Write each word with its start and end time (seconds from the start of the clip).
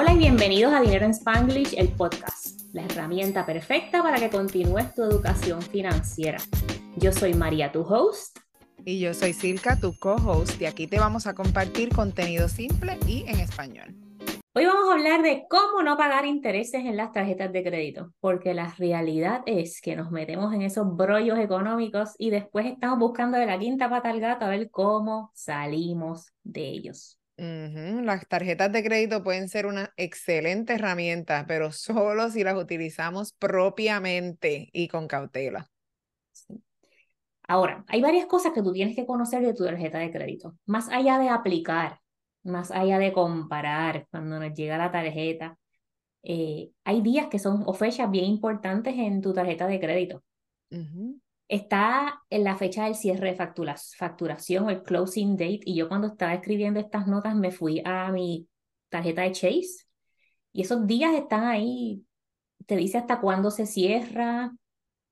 Hola 0.00 0.12
y 0.12 0.18
bienvenidos 0.18 0.72
a 0.72 0.80
Dinero 0.80 1.06
en 1.06 1.10
Spanglish, 1.10 1.74
el 1.76 1.88
podcast, 1.88 2.72
la 2.72 2.84
herramienta 2.84 3.44
perfecta 3.44 4.00
para 4.00 4.20
que 4.20 4.30
continúes 4.30 4.94
tu 4.94 5.02
educación 5.02 5.60
financiera. 5.60 6.38
Yo 6.94 7.10
soy 7.10 7.34
María, 7.34 7.72
tu 7.72 7.80
host. 7.80 8.38
Y 8.84 9.00
yo 9.00 9.12
soy 9.12 9.32
Silka, 9.32 9.74
tu 9.74 9.98
co-host, 9.98 10.62
y 10.62 10.66
aquí 10.66 10.86
te 10.86 11.00
vamos 11.00 11.26
a 11.26 11.34
compartir 11.34 11.88
contenido 11.88 12.48
simple 12.48 12.96
y 13.08 13.24
en 13.26 13.40
español. 13.40 13.92
Hoy 14.54 14.66
vamos 14.66 14.88
a 14.88 14.92
hablar 14.92 15.22
de 15.22 15.46
cómo 15.50 15.82
no 15.82 15.96
pagar 15.96 16.26
intereses 16.26 16.84
en 16.84 16.96
las 16.96 17.10
tarjetas 17.10 17.52
de 17.52 17.64
crédito, 17.64 18.12
porque 18.20 18.54
la 18.54 18.72
realidad 18.78 19.42
es 19.46 19.80
que 19.80 19.96
nos 19.96 20.12
metemos 20.12 20.54
en 20.54 20.62
esos 20.62 20.96
brollos 20.96 21.40
económicos 21.40 22.10
y 22.18 22.30
después 22.30 22.66
estamos 22.66 23.00
buscando 23.00 23.36
de 23.36 23.46
la 23.46 23.58
quinta 23.58 23.90
pata 23.90 24.10
al 24.10 24.20
gato 24.20 24.44
a 24.44 24.50
ver 24.50 24.70
cómo 24.70 25.32
salimos 25.34 26.28
de 26.44 26.68
ellos. 26.68 27.18
Las 27.38 28.26
tarjetas 28.26 28.72
de 28.72 28.82
crédito 28.82 29.22
pueden 29.22 29.48
ser 29.48 29.66
una 29.66 29.92
excelente 29.96 30.74
herramienta, 30.74 31.44
pero 31.46 31.70
solo 31.70 32.30
si 32.30 32.42
las 32.42 32.56
utilizamos 32.56 33.32
propiamente 33.32 34.68
y 34.72 34.88
con 34.88 35.06
cautela. 35.06 35.70
Ahora, 37.46 37.84
hay 37.86 38.02
varias 38.02 38.26
cosas 38.26 38.52
que 38.52 38.62
tú 38.62 38.72
tienes 38.72 38.96
que 38.96 39.06
conocer 39.06 39.42
de 39.42 39.54
tu 39.54 39.64
tarjeta 39.64 39.98
de 39.98 40.10
crédito, 40.10 40.56
más 40.66 40.88
allá 40.88 41.18
de 41.18 41.28
aplicar, 41.28 42.00
más 42.42 42.72
allá 42.72 42.98
de 42.98 43.12
comparar 43.12 44.08
cuando 44.10 44.40
nos 44.40 44.52
llega 44.52 44.76
la 44.76 44.90
tarjeta. 44.90 45.56
Eh, 46.24 46.72
hay 46.82 47.00
días 47.02 47.28
que 47.28 47.38
son 47.38 47.62
o 47.66 47.72
fechas 47.72 48.10
bien 48.10 48.24
importantes 48.24 48.94
en 48.98 49.22
tu 49.22 49.32
tarjeta 49.32 49.68
de 49.68 49.78
crédito 49.78 50.24
está 51.48 52.22
en 52.30 52.44
la 52.44 52.56
fecha 52.56 52.84
del 52.84 52.94
cierre 52.94 53.32
de 53.32 53.36
facturación, 53.98 54.70
el 54.70 54.82
closing 54.82 55.36
date, 55.36 55.60
y 55.64 55.74
yo 55.74 55.88
cuando 55.88 56.08
estaba 56.08 56.34
escribiendo 56.34 56.80
estas 56.80 57.06
notas 57.06 57.34
me 57.34 57.50
fui 57.50 57.82
a 57.84 58.10
mi 58.12 58.48
tarjeta 58.88 59.22
de 59.22 59.32
Chase 59.32 59.86
y 60.52 60.62
esos 60.62 60.86
días 60.86 61.14
están 61.14 61.44
ahí, 61.44 62.04
te 62.66 62.76
dice 62.76 62.98
hasta 62.98 63.20
cuándo 63.20 63.50
se 63.50 63.66
cierra 63.66 64.52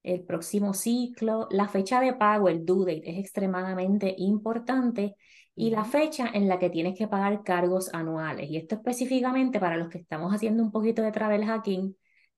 el 0.02 0.22
próximo 0.22 0.72
ciclo, 0.72 1.48
la 1.50 1.68
fecha 1.68 2.00
de 2.00 2.12
pago, 2.14 2.48
el 2.48 2.64
due 2.64 2.94
date 2.94 3.10
es 3.10 3.18
extremadamente 3.18 4.14
importante 4.18 5.16
y 5.54 5.70
la 5.70 5.84
fecha 5.84 6.28
en 6.32 6.48
la 6.48 6.58
que 6.58 6.70
tienes 6.70 6.96
que 6.96 7.08
pagar 7.08 7.42
cargos 7.42 7.92
anuales. 7.92 8.50
Y 8.50 8.56
esto 8.56 8.76
específicamente 8.76 9.58
para 9.58 9.76
los 9.76 9.88
que 9.88 9.98
estamos 9.98 10.32
haciendo 10.32 10.62
un 10.62 10.70
poquito 10.70 11.02
de 11.02 11.12
travel 11.12 11.44
hacking, 11.44 11.96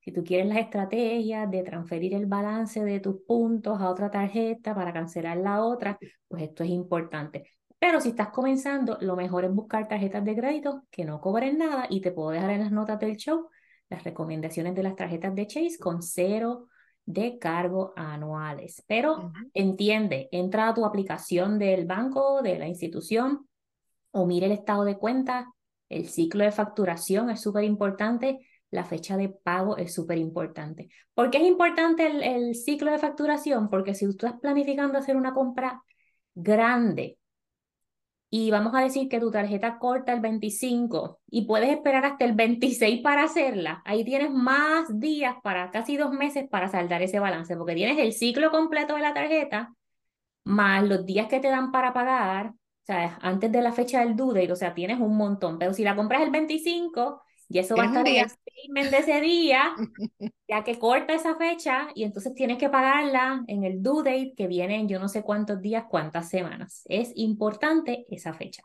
si 0.08 0.14
tú 0.14 0.24
quieres 0.24 0.46
las 0.46 0.56
estrategias 0.56 1.50
de 1.50 1.62
transferir 1.62 2.14
el 2.14 2.24
balance 2.24 2.82
de 2.82 2.98
tus 2.98 3.16
puntos 3.26 3.78
a 3.78 3.90
otra 3.90 4.10
tarjeta 4.10 4.74
para 4.74 4.90
cancelar 4.90 5.36
la 5.36 5.62
otra, 5.62 5.98
pues 6.26 6.44
esto 6.44 6.64
es 6.64 6.70
importante. 6.70 7.44
Pero 7.78 8.00
si 8.00 8.08
estás 8.08 8.30
comenzando, 8.30 8.96
lo 9.02 9.16
mejor 9.16 9.44
es 9.44 9.52
buscar 9.52 9.86
tarjetas 9.86 10.24
de 10.24 10.34
crédito 10.34 10.84
que 10.90 11.04
no 11.04 11.20
cobren 11.20 11.58
nada 11.58 11.88
y 11.90 12.00
te 12.00 12.10
puedo 12.10 12.30
dejar 12.30 12.52
en 12.52 12.60
las 12.60 12.72
notas 12.72 12.98
del 12.98 13.18
show 13.18 13.50
las 13.90 14.02
recomendaciones 14.02 14.74
de 14.74 14.82
las 14.82 14.96
tarjetas 14.96 15.34
de 15.34 15.46
Chase 15.46 15.76
con 15.78 16.00
cero 16.00 16.68
de 17.04 17.38
cargo 17.38 17.92
anuales. 17.94 18.82
Pero 18.86 19.30
entiende, 19.52 20.30
entra 20.32 20.70
a 20.70 20.74
tu 20.74 20.86
aplicación 20.86 21.58
del 21.58 21.84
banco, 21.84 22.40
de 22.40 22.58
la 22.58 22.66
institución 22.66 23.46
o 24.12 24.24
mire 24.24 24.46
el 24.46 24.52
estado 24.52 24.84
de 24.84 24.96
cuenta. 24.96 25.52
El 25.90 26.08
ciclo 26.08 26.44
de 26.44 26.52
facturación 26.52 27.28
es 27.28 27.42
súper 27.42 27.64
importante 27.64 28.47
la 28.70 28.84
fecha 28.84 29.16
de 29.16 29.28
pago 29.28 29.76
es 29.76 29.94
súper 29.94 30.18
importante. 30.18 30.90
¿Por 31.14 31.30
qué 31.30 31.38
es 31.38 31.44
importante 31.44 32.06
el, 32.06 32.54
ciclo 32.54 32.90
de 32.90 32.98
facturación? 32.98 33.70
Porque 33.70 33.94
si 33.94 34.06
tú 34.06 34.26
estás 34.26 34.40
planificando 34.40 34.98
hacer 34.98 35.16
una 35.16 35.32
compra 35.34 35.82
grande 36.34 37.18
y 38.30 38.50
vamos 38.50 38.74
a 38.74 38.80
decir 38.80 39.08
que 39.08 39.20
tu 39.20 39.30
tarjeta 39.30 39.78
corta 39.78 40.12
el 40.12 40.20
25 40.20 41.20
y 41.30 41.46
puedes 41.46 41.70
esperar 41.70 42.04
hasta 42.04 42.24
el 42.26 42.34
26 42.34 43.00
para 43.02 43.24
hacerla, 43.24 43.82
ahí 43.86 44.04
tienes 44.04 44.30
más 44.30 44.86
días 45.00 45.36
para 45.42 45.70
casi 45.70 45.96
dos 45.96 46.12
meses 46.12 46.46
para 46.50 46.68
saldar 46.68 47.02
ese 47.02 47.20
balance, 47.20 47.56
porque 47.56 47.74
tienes 47.74 47.98
el 47.98 48.12
ciclo 48.12 48.50
completo 48.50 48.94
de 48.96 49.02
la 49.02 49.14
tarjeta 49.14 49.74
más 50.44 50.84
los 50.84 51.06
días 51.06 51.28
que 51.28 51.40
te 51.40 51.48
dan 51.48 51.72
para 51.72 51.92
pagar, 51.92 52.48
o 52.48 52.54
sea, 52.84 53.18
antes 53.22 53.52
de 53.52 53.62
la 53.62 53.72
fecha 53.72 54.00
del 54.00 54.16
due 54.16 54.50
o 54.50 54.56
sea, 54.56 54.74
tienes 54.74 54.98
un 55.00 55.16
montón, 55.16 55.58
pero 55.58 55.74
si 55.74 55.84
la 55.84 55.96
compras 55.96 56.22
el 56.22 56.30
25 56.30 57.22
y 57.48 57.58
eso 57.58 57.76
va 57.76 57.84
a 57.84 57.86
estar 57.86 58.06
en 58.06 58.16
el 58.16 58.30
statement 58.30 58.90
de 58.90 58.98
ese 58.98 59.20
día, 59.20 59.74
ya 60.48 60.64
que 60.64 60.78
corta 60.78 61.14
esa 61.14 61.36
fecha 61.36 61.88
y 61.94 62.04
entonces 62.04 62.34
tienes 62.34 62.58
que 62.58 62.68
pagarla 62.68 63.44
en 63.46 63.64
el 63.64 63.82
due 63.82 64.02
date 64.04 64.34
que 64.36 64.46
viene 64.46 64.76
en 64.76 64.88
yo 64.88 64.98
no 64.98 65.08
sé 65.08 65.22
cuántos 65.22 65.60
días, 65.60 65.84
cuántas 65.88 66.28
semanas. 66.28 66.82
Es 66.86 67.12
importante 67.14 68.06
esa 68.10 68.34
fecha. 68.34 68.62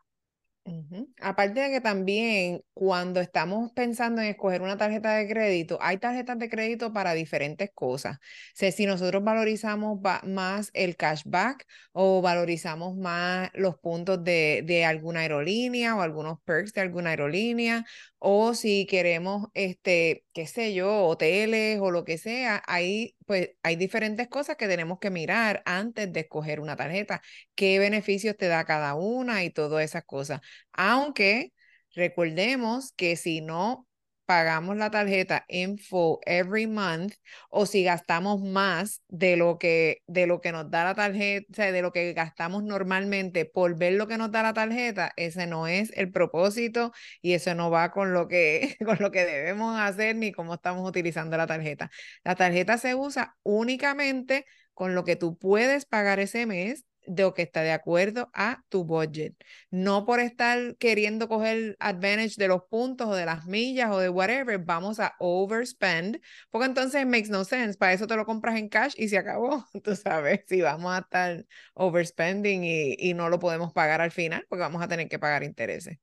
Aparte 1.19 1.59
de 1.59 1.69
que 1.71 1.81
también 1.81 2.61
cuando 2.73 3.19
estamos 3.19 3.71
pensando 3.73 4.21
en 4.21 4.29
escoger 4.29 4.61
una 4.61 4.77
tarjeta 4.77 5.13
de 5.15 5.27
crédito, 5.27 5.77
hay 5.81 5.97
tarjetas 5.97 6.39
de 6.39 6.49
crédito 6.49 6.93
para 6.93 7.13
diferentes 7.13 7.69
cosas. 7.73 8.17
O 8.61 8.71
si 8.71 8.85
nosotros 8.85 9.21
valorizamos 9.23 9.99
más 10.23 10.69
el 10.73 10.95
cashback 10.95 11.65
o 11.91 12.21
valorizamos 12.21 12.95
más 12.95 13.49
los 13.53 13.77
puntos 13.77 14.23
de, 14.23 14.63
de 14.65 14.85
alguna 14.85 15.21
aerolínea 15.21 15.95
o 15.97 16.01
algunos 16.01 16.39
perks 16.45 16.71
de 16.73 16.81
alguna 16.81 17.09
aerolínea, 17.09 17.85
o 18.25 18.53
si 18.53 18.85
queremos, 18.85 19.47
este, 19.53 20.25
qué 20.33 20.47
sé 20.47 20.73
yo, 20.73 21.05
hoteles 21.07 21.79
o 21.81 21.91
lo 21.91 22.05
que 22.05 22.17
sea, 22.17 22.63
ahí 22.67 23.15
pues 23.25 23.49
hay 23.63 23.75
diferentes 23.75 24.29
cosas 24.29 24.55
que 24.55 24.67
tenemos 24.69 24.99
que 24.99 25.09
mirar 25.09 25.61
antes 25.65 26.11
de 26.13 26.21
escoger 26.21 26.61
una 26.61 26.77
tarjeta, 26.77 27.21
qué 27.55 27.79
beneficios 27.79 28.37
te 28.37 28.47
da 28.47 28.63
cada 28.63 28.95
una 28.95 29.43
y 29.43 29.49
todas 29.49 29.83
esas 29.83 30.05
cosas. 30.05 30.39
Aunque 30.71 31.51
recordemos 31.95 32.93
que 32.93 33.17
si 33.17 33.41
no 33.41 33.87
pagamos 34.25 34.77
la 34.77 34.89
tarjeta 34.91 35.45
en 35.47 35.77
full 35.77 36.17
every 36.25 36.67
month 36.67 37.13
o 37.49 37.65
si 37.65 37.83
gastamos 37.83 38.41
más 38.41 39.01
de 39.09 39.37
lo 39.37 39.57
que 39.57 40.01
de 40.07 40.27
lo 40.27 40.41
que 40.41 40.51
nos 40.51 40.69
da 40.69 40.83
la 40.83 40.95
tarjeta, 40.95 41.71
de 41.71 41.81
lo 41.81 41.91
que 41.91 42.13
gastamos 42.13 42.63
normalmente 42.63 43.45
por 43.45 43.77
ver 43.77 43.93
lo 43.93 44.07
que 44.07 44.17
nos 44.17 44.31
da 44.31 44.43
la 44.43 44.53
tarjeta, 44.53 45.13
ese 45.17 45.47
no 45.47 45.67
es 45.67 45.91
el 45.95 46.11
propósito 46.11 46.91
y 47.21 47.33
eso 47.33 47.53
no 47.55 47.69
va 47.71 47.91
con 47.91 48.13
lo 48.13 48.27
que 48.27 48.77
con 48.85 48.97
lo 48.99 49.11
que 49.11 49.25
debemos 49.25 49.79
hacer 49.79 50.15
ni 50.15 50.31
cómo 50.31 50.55
estamos 50.55 50.87
utilizando 50.87 51.37
la 51.37 51.47
tarjeta. 51.47 51.91
La 52.23 52.35
tarjeta 52.35 52.77
se 52.77 52.95
usa 52.95 53.35
únicamente 53.43 54.45
con 54.73 54.95
lo 54.95 55.03
que 55.03 55.15
tú 55.15 55.37
puedes 55.37 55.85
pagar 55.85 56.19
ese 56.19 56.45
mes 56.45 56.85
de 57.05 57.23
lo 57.23 57.33
que 57.33 57.41
está 57.43 57.61
de 57.61 57.71
acuerdo 57.71 58.29
a 58.33 58.63
tu 58.69 58.85
budget. 58.85 59.35
No 59.71 60.05
por 60.05 60.19
estar 60.19 60.75
queriendo 60.77 61.27
coger 61.27 61.75
advantage 61.79 62.35
de 62.37 62.47
los 62.47 62.63
puntos 62.69 63.07
o 63.07 63.15
de 63.15 63.25
las 63.25 63.45
millas 63.45 63.91
o 63.91 63.99
de 63.99 64.09
whatever, 64.09 64.59
vamos 64.59 64.99
a 64.99 65.15
overspend, 65.19 66.19
porque 66.49 66.67
entonces 66.67 67.05
makes 67.05 67.29
no 67.29 67.43
sense. 67.45 67.77
Para 67.77 67.93
eso 67.93 68.07
te 68.07 68.15
lo 68.15 68.25
compras 68.25 68.57
en 68.57 68.69
cash 68.69 68.93
y 68.97 69.09
se 69.09 69.17
acabó. 69.17 69.65
Tú 69.83 69.95
sabes, 69.95 70.41
si 70.47 70.61
vamos 70.61 70.93
a 70.93 70.99
estar 70.99 71.45
overspending 71.73 72.63
y, 72.63 72.95
y 72.97 73.13
no 73.13 73.29
lo 73.29 73.39
podemos 73.39 73.73
pagar 73.73 74.01
al 74.01 74.11
final, 74.11 74.45
porque 74.49 74.61
vamos 74.61 74.81
a 74.81 74.87
tener 74.87 75.07
que 75.09 75.19
pagar 75.19 75.43
intereses. 75.43 75.97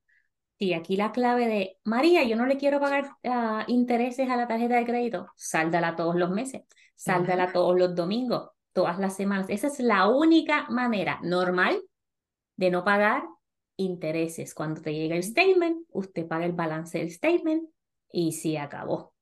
Sí, 0.58 0.74
aquí 0.74 0.96
la 0.96 1.10
clave 1.10 1.48
de 1.48 1.78
María, 1.84 2.22
yo 2.24 2.36
no 2.36 2.44
le 2.44 2.58
quiero 2.58 2.80
pagar 2.80 3.12
ah, 3.24 3.64
intereses 3.66 4.28
a 4.28 4.36
la 4.36 4.46
tarjeta 4.46 4.76
de 4.76 4.84
crédito, 4.84 5.28
sáldala 5.34 5.96
todos 5.96 6.16
los 6.16 6.30
meses, 6.30 6.62
sáldala 6.96 7.50
todos 7.50 7.78
los 7.78 7.94
domingos, 7.94 8.50
todas 8.72 8.98
las 8.98 9.16
semanas. 9.16 9.46
Esa 9.48 9.68
es 9.68 9.80
la 9.80 10.08
única 10.08 10.66
manera 10.70 11.18
normal 11.22 11.82
de 12.56 12.70
no 12.70 12.84
pagar 12.84 13.22
intereses. 13.76 14.54
Cuando 14.54 14.80
te 14.82 14.92
llega 14.92 15.16
el 15.16 15.22
statement, 15.22 15.86
usted 15.90 16.26
paga 16.26 16.44
el 16.44 16.52
balance 16.52 16.98
del 16.98 17.10
statement 17.10 17.68
y 18.12 18.32
se 18.32 18.58
acabó. 18.58 19.14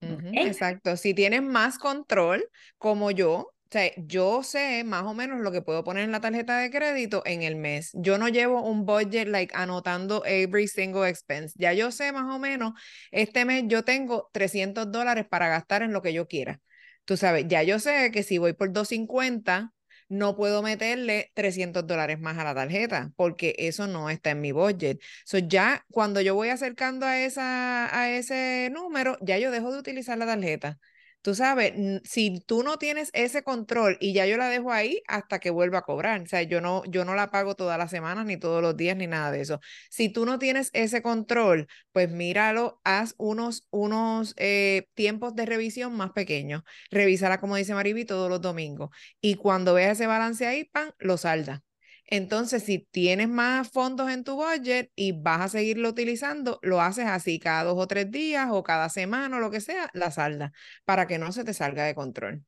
Exacto. 0.00 0.96
Si 0.96 1.14
tienes 1.14 1.42
más 1.42 1.78
control, 1.78 2.48
como 2.78 3.10
yo, 3.10 3.54
o 3.64 3.66
sea, 3.70 3.90
yo 3.96 4.42
sé 4.42 4.84
más 4.84 5.04
o 5.04 5.14
menos 5.14 5.40
lo 5.40 5.50
que 5.50 5.62
puedo 5.62 5.82
poner 5.82 6.04
en 6.04 6.12
la 6.12 6.20
tarjeta 6.20 6.58
de 6.58 6.70
crédito 6.70 7.22
en 7.24 7.42
el 7.42 7.56
mes. 7.56 7.90
Yo 7.94 8.18
no 8.18 8.28
llevo 8.28 8.62
un 8.62 8.84
budget 8.84 9.26
like 9.28 9.54
anotando 9.56 10.22
every 10.26 10.68
single 10.68 11.08
expense. 11.08 11.54
Ya 11.58 11.72
yo 11.72 11.90
sé 11.90 12.12
más 12.12 12.32
o 12.32 12.38
menos, 12.38 12.72
este 13.10 13.44
mes 13.44 13.64
yo 13.66 13.82
tengo 13.82 14.28
300 14.32 14.92
dólares 14.92 15.26
para 15.28 15.48
gastar 15.48 15.82
en 15.82 15.92
lo 15.92 16.02
que 16.02 16.12
yo 16.12 16.28
quiera. 16.28 16.60
Tú 17.04 17.16
sabes, 17.16 17.44
ya 17.48 17.62
yo 17.62 17.78
sé 17.78 18.10
que 18.12 18.22
si 18.22 18.38
voy 18.38 18.54
por 18.54 18.72
250, 18.72 19.72
no 20.08 20.36
puedo 20.36 20.62
meterle 20.62 21.30
300 21.34 21.86
dólares 21.86 22.18
más 22.20 22.38
a 22.38 22.44
la 22.44 22.54
tarjeta 22.54 23.12
porque 23.16 23.54
eso 23.58 23.86
no 23.86 24.10
está 24.10 24.30
en 24.30 24.40
mi 24.40 24.52
budget. 24.52 25.00
So 25.24 25.38
ya 25.38 25.84
cuando 25.90 26.20
yo 26.20 26.34
voy 26.34 26.48
acercando 26.48 27.06
a, 27.06 27.18
esa, 27.20 27.94
a 27.98 28.10
ese 28.10 28.70
número, 28.72 29.18
ya 29.20 29.38
yo 29.38 29.50
dejo 29.50 29.72
de 29.72 29.78
utilizar 29.78 30.16
la 30.18 30.26
tarjeta. 30.26 30.78
Tú 31.24 31.34
sabes, 31.34 31.72
si 32.04 32.40
tú 32.46 32.62
no 32.62 32.76
tienes 32.76 33.08
ese 33.14 33.42
control 33.42 33.96
y 33.98 34.12
ya 34.12 34.26
yo 34.26 34.36
la 34.36 34.50
dejo 34.50 34.72
ahí 34.72 35.02
hasta 35.08 35.38
que 35.38 35.48
vuelva 35.48 35.78
a 35.78 35.82
cobrar, 35.82 36.20
o 36.20 36.26
sea, 36.26 36.42
yo 36.42 36.60
no, 36.60 36.82
yo 36.84 37.06
no 37.06 37.14
la 37.14 37.30
pago 37.30 37.54
todas 37.54 37.78
las 37.78 37.90
semanas, 37.90 38.26
ni 38.26 38.36
todos 38.36 38.60
los 38.60 38.76
días, 38.76 38.94
ni 38.94 39.06
nada 39.06 39.30
de 39.30 39.40
eso. 39.40 39.58
Si 39.88 40.10
tú 40.10 40.26
no 40.26 40.38
tienes 40.38 40.68
ese 40.74 41.00
control, 41.00 41.66
pues 41.92 42.10
míralo, 42.10 42.78
haz 42.84 43.14
unos, 43.16 43.66
unos 43.70 44.34
eh, 44.36 44.88
tiempos 44.92 45.34
de 45.34 45.46
revisión 45.46 45.94
más 45.96 46.12
pequeños. 46.12 46.62
Revísala, 46.90 47.40
como 47.40 47.56
dice 47.56 47.72
Mariby, 47.72 48.04
todos 48.04 48.28
los 48.28 48.42
domingos. 48.42 48.90
Y 49.22 49.36
cuando 49.36 49.72
veas 49.72 49.92
ese 49.92 50.06
balance 50.06 50.46
ahí, 50.46 50.64
pan, 50.64 50.92
lo 50.98 51.16
salda. 51.16 51.62
Entonces, 52.06 52.62
si 52.64 52.80
tienes 52.90 53.28
más 53.28 53.70
fondos 53.70 54.10
en 54.10 54.24
tu 54.24 54.36
budget 54.36 54.90
y 54.94 55.12
vas 55.12 55.40
a 55.40 55.48
seguirlo 55.48 55.88
utilizando, 55.88 56.58
lo 56.62 56.80
haces 56.80 57.06
así 57.06 57.38
cada 57.38 57.64
dos 57.64 57.78
o 57.78 57.86
tres 57.86 58.10
días 58.10 58.48
o 58.50 58.62
cada 58.62 58.88
semana 58.88 59.38
o 59.38 59.40
lo 59.40 59.50
que 59.50 59.60
sea, 59.60 59.90
la 59.94 60.10
salda, 60.10 60.52
para 60.84 61.06
que 61.06 61.18
no 61.18 61.32
se 61.32 61.44
te 61.44 61.54
salga 61.54 61.84
de 61.84 61.94
control. 61.94 62.44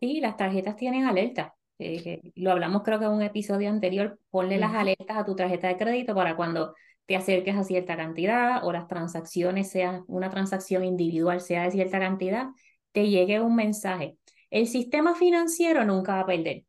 Sí, 0.00 0.20
las 0.20 0.36
tarjetas 0.36 0.76
tienen 0.76 1.04
alerta. 1.04 1.54
Eh, 1.78 2.32
lo 2.36 2.52
hablamos 2.52 2.82
creo 2.82 2.98
que 2.98 3.04
en 3.04 3.10
un 3.10 3.22
episodio 3.22 3.68
anterior, 3.68 4.18
ponle 4.30 4.58
las 4.58 4.72
alertas 4.74 5.16
a 5.16 5.24
tu 5.24 5.36
tarjeta 5.36 5.68
de 5.68 5.76
crédito 5.76 6.14
para 6.14 6.36
cuando 6.36 6.74
te 7.04 7.16
acerques 7.16 7.54
a 7.54 7.64
cierta 7.64 7.96
cantidad 7.96 8.64
o 8.64 8.72
las 8.72 8.88
transacciones 8.88 9.70
sean, 9.70 10.04
una 10.08 10.30
transacción 10.30 10.84
individual 10.84 11.40
sea 11.40 11.64
de 11.64 11.70
cierta 11.70 11.98
cantidad, 12.00 12.46
te 12.92 13.08
llegue 13.08 13.40
un 13.40 13.54
mensaje. 13.54 14.16
El 14.50 14.66
sistema 14.66 15.14
financiero 15.14 15.84
nunca 15.84 16.14
va 16.14 16.20
a 16.20 16.26
perder. 16.26 16.64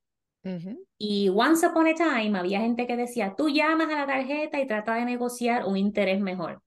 Y 0.97 1.29
once 1.29 1.65
upon 1.65 1.87
a 1.87 1.93
time 1.93 2.37
había 2.37 2.59
gente 2.61 2.87
que 2.87 2.97
decía, 2.97 3.35
tú 3.37 3.49
llamas 3.49 3.89
a 3.89 3.99
la 3.99 4.07
tarjeta 4.07 4.59
y 4.59 4.67
trata 4.67 4.95
de 4.95 5.05
negociar 5.05 5.65
un 5.65 5.77
interés 5.77 6.19
mejor. 6.19 6.61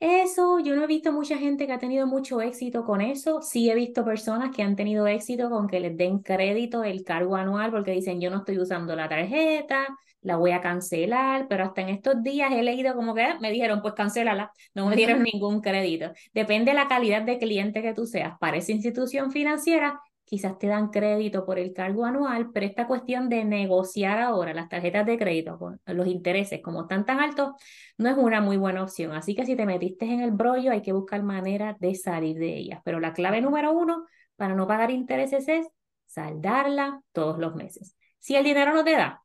Eso, 0.00 0.60
yo 0.60 0.76
no 0.76 0.84
he 0.84 0.86
visto 0.86 1.10
mucha 1.12 1.36
gente 1.38 1.66
que 1.66 1.72
ha 1.72 1.78
tenido 1.78 2.06
mucho 2.06 2.40
éxito 2.40 2.84
con 2.84 3.00
eso. 3.00 3.42
Sí 3.42 3.68
he 3.68 3.74
visto 3.74 4.04
personas 4.04 4.54
que 4.54 4.62
han 4.62 4.76
tenido 4.76 5.08
éxito 5.08 5.50
con 5.50 5.66
que 5.66 5.80
les 5.80 5.96
den 5.96 6.20
crédito 6.20 6.84
el 6.84 7.02
cargo 7.02 7.34
anual 7.34 7.72
porque 7.72 7.90
dicen, 7.90 8.20
yo 8.20 8.30
no 8.30 8.38
estoy 8.38 8.58
usando 8.58 8.94
la 8.94 9.08
tarjeta, 9.08 9.88
la 10.20 10.36
voy 10.36 10.52
a 10.52 10.60
cancelar, 10.60 11.46
pero 11.48 11.64
hasta 11.64 11.80
en 11.82 11.88
estos 11.88 12.22
días 12.22 12.52
he 12.52 12.62
leído 12.62 12.94
como 12.94 13.12
que 13.12 13.26
me 13.40 13.50
dijeron, 13.50 13.82
pues 13.82 13.94
cancélala, 13.94 14.52
no 14.72 14.86
me 14.86 14.94
dieron 14.94 15.22
ningún 15.22 15.60
crédito. 15.60 16.12
Depende 16.32 16.70
de 16.70 16.76
la 16.76 16.86
calidad 16.86 17.22
de 17.22 17.38
cliente 17.38 17.82
que 17.82 17.92
tú 17.92 18.06
seas. 18.06 18.38
Para 18.38 18.56
esa 18.58 18.70
institución 18.70 19.32
financiera, 19.32 20.00
quizás 20.28 20.58
te 20.58 20.66
dan 20.66 20.90
crédito 20.90 21.46
por 21.46 21.58
el 21.58 21.72
cargo 21.72 22.04
anual, 22.04 22.50
pero 22.52 22.66
esta 22.66 22.86
cuestión 22.86 23.28
de 23.30 23.44
negociar 23.44 24.18
ahora 24.18 24.52
las 24.52 24.68
tarjetas 24.68 25.06
de 25.06 25.18
crédito 25.18 25.58
con 25.58 25.80
los 25.86 26.06
intereses 26.06 26.60
como 26.62 26.82
están 26.82 27.06
tan 27.06 27.18
altos, 27.20 27.52
no 27.96 28.10
es 28.10 28.16
una 28.18 28.42
muy 28.42 28.58
buena 28.58 28.82
opción. 28.82 29.12
Así 29.12 29.34
que 29.34 29.46
si 29.46 29.56
te 29.56 29.64
metiste 29.64 30.04
en 30.04 30.20
el 30.20 30.32
brollo, 30.32 30.70
hay 30.70 30.82
que 30.82 30.92
buscar 30.92 31.22
manera 31.22 31.76
de 31.80 31.94
salir 31.94 32.38
de 32.38 32.56
ellas. 32.56 32.80
Pero 32.84 33.00
la 33.00 33.14
clave 33.14 33.40
número 33.40 33.72
uno 33.72 34.04
para 34.36 34.54
no 34.54 34.66
pagar 34.66 34.90
intereses 34.90 35.48
es 35.48 35.66
saldarla 36.06 37.00
todos 37.12 37.38
los 37.38 37.54
meses. 37.54 37.96
Si 38.18 38.36
el 38.36 38.44
dinero 38.44 38.74
no 38.74 38.84
te 38.84 38.92
da, 38.92 39.22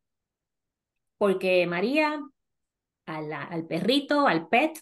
porque 1.18 1.68
María, 1.68 2.22
al 3.06 3.68
perrito, 3.68 4.28
al 4.28 4.48
pet, 4.48 4.80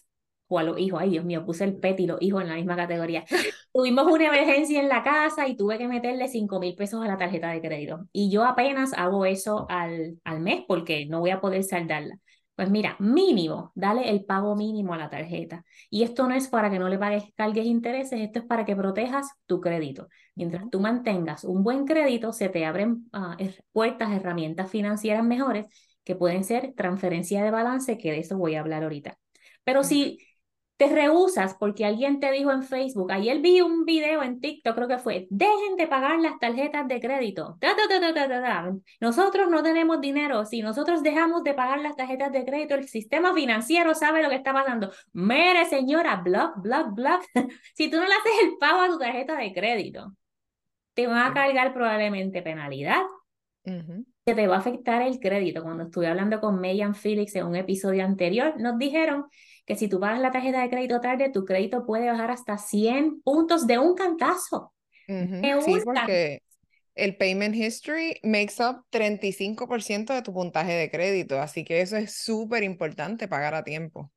o 0.52 0.58
a 0.58 0.62
los 0.62 0.78
hijos. 0.78 1.00
Ay, 1.00 1.10
Dios 1.10 1.24
mío, 1.24 1.44
puse 1.44 1.64
el 1.64 1.76
pet 1.76 1.98
y 2.00 2.06
los 2.06 2.20
hijos 2.20 2.42
en 2.42 2.48
la 2.48 2.54
misma 2.56 2.76
categoría. 2.76 3.24
Tuvimos 3.72 4.06
una 4.06 4.26
emergencia 4.26 4.80
en 4.80 4.88
la 4.88 5.02
casa 5.02 5.48
y 5.48 5.56
tuve 5.56 5.78
que 5.78 5.88
meterle 5.88 6.28
5 6.28 6.60
mil 6.60 6.74
pesos 6.74 7.02
a 7.02 7.08
la 7.08 7.16
tarjeta 7.16 7.50
de 7.50 7.60
crédito. 7.60 8.06
Y 8.12 8.30
yo 8.30 8.44
apenas 8.44 8.92
hago 8.94 9.24
eso 9.24 9.66
al, 9.68 10.18
al 10.24 10.40
mes 10.40 10.62
porque 10.68 11.06
no 11.06 11.20
voy 11.20 11.30
a 11.30 11.40
poder 11.40 11.64
saldarla. 11.64 12.18
Pues 12.54 12.70
mira, 12.70 12.96
mínimo, 12.98 13.72
dale 13.74 14.10
el 14.10 14.24
pago 14.24 14.54
mínimo 14.54 14.92
a 14.92 14.98
la 14.98 15.08
tarjeta. 15.08 15.64
Y 15.88 16.02
esto 16.02 16.28
no 16.28 16.34
es 16.34 16.48
para 16.48 16.70
que 16.70 16.78
no 16.78 16.88
le 16.88 16.98
pagues 16.98 17.24
cargues 17.34 17.64
intereses, 17.64 18.20
esto 18.20 18.40
es 18.40 18.44
para 18.44 18.64
que 18.66 18.76
protejas 18.76 19.26
tu 19.46 19.60
crédito. 19.60 20.08
Mientras 20.34 20.68
tú 20.70 20.78
mantengas 20.78 21.44
un 21.44 21.64
buen 21.64 21.86
crédito, 21.86 22.32
se 22.32 22.50
te 22.50 22.66
abren 22.66 23.10
uh, 23.14 23.36
puertas, 23.72 24.12
herramientas 24.12 24.70
financieras 24.70 25.24
mejores 25.24 25.66
que 26.04 26.14
pueden 26.14 26.44
ser 26.44 26.74
transferencia 26.76 27.42
de 27.42 27.50
balance, 27.50 27.96
que 27.96 28.12
de 28.12 28.18
eso 28.18 28.36
voy 28.36 28.54
a 28.54 28.60
hablar 28.60 28.82
ahorita. 28.82 29.18
Pero 29.64 29.82
si 29.84 30.18
te 30.82 30.92
rehusas 30.92 31.54
porque 31.54 31.84
alguien 31.84 32.18
te 32.18 32.32
dijo 32.32 32.50
en 32.50 32.64
Facebook, 32.64 33.12
ayer 33.12 33.38
vi 33.40 33.60
un 33.60 33.84
video 33.84 34.22
en 34.22 34.40
TikTok, 34.40 34.74
creo 34.74 34.88
que 34.88 34.98
fue, 34.98 35.28
dejen 35.30 35.76
de 35.76 35.86
pagar 35.86 36.18
las 36.18 36.40
tarjetas 36.40 36.88
de 36.88 37.00
crédito. 37.00 37.56
nosotros 39.00 39.48
no 39.48 39.62
tenemos 39.62 40.00
dinero. 40.00 40.44
Si 40.44 40.60
nosotros 40.60 41.04
dejamos 41.04 41.44
de 41.44 41.54
pagar 41.54 41.80
las 41.80 41.94
tarjetas 41.94 42.32
de 42.32 42.44
crédito, 42.44 42.74
el 42.74 42.88
sistema 42.88 43.32
financiero 43.32 43.94
sabe 43.94 44.24
lo 44.24 44.28
que 44.28 44.34
está 44.34 44.52
pasando. 44.52 44.90
Mere, 45.12 45.66
señora, 45.66 46.16
block, 46.16 46.60
block, 46.60 46.94
block. 46.94 47.22
si 47.74 47.88
tú 47.88 47.98
no 47.98 48.06
le 48.06 48.14
haces 48.14 48.32
el 48.42 48.58
pago 48.58 48.80
a 48.80 48.88
tu 48.88 48.98
tarjeta 48.98 49.36
de 49.36 49.52
crédito, 49.52 50.16
te 50.94 51.06
van 51.06 51.30
a 51.30 51.34
cargar 51.34 51.72
probablemente 51.72 52.42
penalidad. 52.42 53.02
Que 53.64 54.34
te 54.34 54.48
va 54.48 54.56
a 54.56 54.58
afectar 54.58 55.02
el 55.02 55.20
crédito. 55.20 55.62
Cuando 55.62 55.84
estuve 55.84 56.08
hablando 56.08 56.40
con 56.40 56.60
Megan 56.60 56.96
Felix 56.96 57.36
en 57.36 57.46
un 57.46 57.54
episodio 57.54 58.04
anterior, 58.04 58.54
nos 58.58 58.76
dijeron 58.78 59.26
que 59.64 59.76
si 59.76 59.88
tú 59.88 60.00
pagas 60.00 60.20
la 60.20 60.30
tarjeta 60.30 60.60
de 60.60 60.70
crédito 60.70 61.00
tarde, 61.00 61.30
tu 61.30 61.44
crédito 61.44 61.86
puede 61.86 62.10
bajar 62.10 62.30
hasta 62.30 62.58
100 62.58 63.22
puntos 63.22 63.66
de 63.66 63.78
un 63.78 63.94
cantazo. 63.94 64.72
sí, 65.06 65.80
porque 65.84 66.42
el 66.94 67.16
payment 67.16 67.54
history 67.54 68.18
makes 68.22 68.60
up 68.60 68.84
35% 68.90 70.12
de 70.12 70.22
tu 70.22 70.32
puntaje 70.32 70.72
de 70.72 70.90
crédito, 70.90 71.40
así 71.40 71.64
que 71.64 71.80
eso 71.80 71.96
es 71.96 72.14
súper 72.14 72.62
importante 72.62 73.28
pagar 73.28 73.54
a 73.54 73.64
tiempo. 73.64 74.10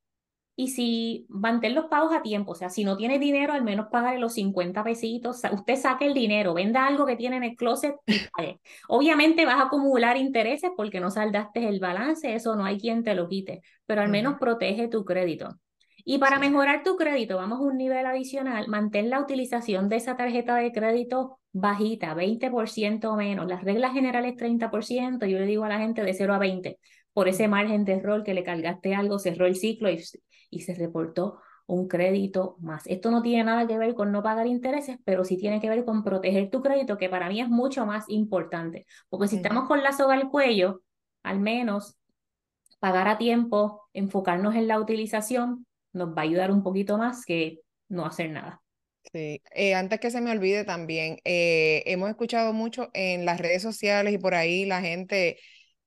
Y 0.57 0.69
si 0.69 1.25
mantén 1.27 1.75
los 1.75 1.85
pagos 1.85 2.13
a 2.13 2.21
tiempo, 2.21 2.53
o 2.53 2.55
sea, 2.55 2.69
si 2.69 2.85
no 2.85 2.95
tiene 2.95 3.19
dinero, 3.19 3.51
al 3.51 3.63
menos 3.63 3.87
pague 3.91 4.17
los 4.19 4.33
50 4.35 4.83
pesitos, 4.83 5.41
usted 5.51 5.75
saque 5.75 6.05
el 6.05 6.13
dinero, 6.13 6.53
venda 6.53 6.87
algo 6.87 7.05
que 7.05 7.17
tiene 7.17 7.37
en 7.37 7.43
el 7.43 7.55
closet 7.55 7.95
y 8.05 8.19
pague. 8.35 8.59
Obviamente 8.87 9.45
vas 9.45 9.59
a 9.59 9.63
acumular 9.63 10.15
intereses 10.17 10.71
porque 10.77 11.01
no 11.01 11.11
saldaste 11.11 11.67
el 11.67 11.79
balance, 11.79 12.33
eso 12.33 12.55
no 12.55 12.63
hay 12.63 12.79
quien 12.79 13.03
te 13.03 13.15
lo 13.15 13.27
quite, 13.27 13.61
pero 13.85 14.01
al 14.01 14.09
menos 14.09 14.35
protege 14.39 14.87
tu 14.87 15.03
crédito. 15.03 15.59
Y 16.07 16.19
para 16.19 16.37
mejorar 16.39 16.83
tu 16.83 16.95
crédito, 16.97 17.37
vamos 17.37 17.59
a 17.59 17.63
un 17.63 17.77
nivel 17.77 18.05
adicional, 18.05 18.67
mantén 18.67 19.09
la 19.09 19.19
utilización 19.19 19.89
de 19.89 19.95
esa 19.97 20.15
tarjeta 20.15 20.55
de 20.55 20.71
crédito 20.71 21.39
bajita, 21.51 22.13
20% 22.13 23.05
o 23.05 23.15
menos. 23.15 23.47
Las 23.47 23.63
reglas 23.63 23.93
generales 23.93 24.35
30%, 24.35 25.25
yo 25.25 25.39
le 25.39 25.45
digo 25.45 25.63
a 25.63 25.69
la 25.69 25.79
gente 25.79 26.03
de 26.03 26.13
0 26.13 26.33
a 26.33 26.37
20. 26.37 26.77
Por 27.13 27.27
ese 27.29 27.47
margen 27.47 27.85
de 27.85 27.93
error 27.93 28.23
que 28.23 28.33
le 28.33 28.43
cargaste 28.43 28.93
algo, 28.93 29.19
cerró 29.19 29.45
el 29.47 29.55
ciclo 29.55 29.89
y 29.89 30.03
y 30.49 30.61
se 30.61 30.73
reportó 30.75 31.39
un 31.67 31.87
crédito 31.87 32.57
más. 32.59 32.85
Esto 32.87 33.11
no 33.11 33.21
tiene 33.21 33.43
nada 33.43 33.67
que 33.67 33.77
ver 33.77 33.95
con 33.95 34.11
no 34.11 34.21
pagar 34.21 34.47
intereses, 34.47 34.97
pero 35.03 35.23
sí 35.23 35.37
tiene 35.37 35.59
que 35.59 35.69
ver 35.69 35.83
con 35.83 36.03
proteger 36.03 36.49
tu 36.49 36.61
crédito, 36.61 36.97
que 36.97 37.09
para 37.09 37.29
mí 37.29 37.41
es 37.41 37.49
mucho 37.49 37.85
más 37.85 38.05
importante, 38.07 38.85
porque 39.09 39.27
si 39.27 39.37
estamos 39.37 39.67
con 39.67 39.81
la 39.81 39.91
soga 39.91 40.13
al 40.13 40.29
cuello, 40.29 40.81
al 41.23 41.39
menos 41.39 41.97
pagar 42.79 43.07
a 43.07 43.17
tiempo, 43.17 43.81
enfocarnos 43.93 44.55
en 44.55 44.67
la 44.67 44.79
utilización, 44.79 45.65
nos 45.91 46.09
va 46.09 46.21
a 46.21 46.25
ayudar 46.25 46.51
un 46.51 46.61
poquito 46.61 46.97
más 46.97 47.25
que 47.25 47.61
no 47.89 48.05
hacer 48.05 48.29
nada. 48.29 48.61
Sí, 49.11 49.41
eh, 49.53 49.75
antes 49.75 49.99
que 49.99 50.11
se 50.11 50.21
me 50.21 50.31
olvide 50.31 50.65
también, 50.65 51.17
eh, 51.23 51.83
hemos 51.85 52.09
escuchado 52.09 52.53
mucho 52.53 52.89
en 52.93 53.25
las 53.25 53.39
redes 53.39 53.61
sociales 53.61 54.13
y 54.13 54.17
por 54.17 54.33
ahí 54.33 54.65
la 54.65 54.81
gente 54.81 55.39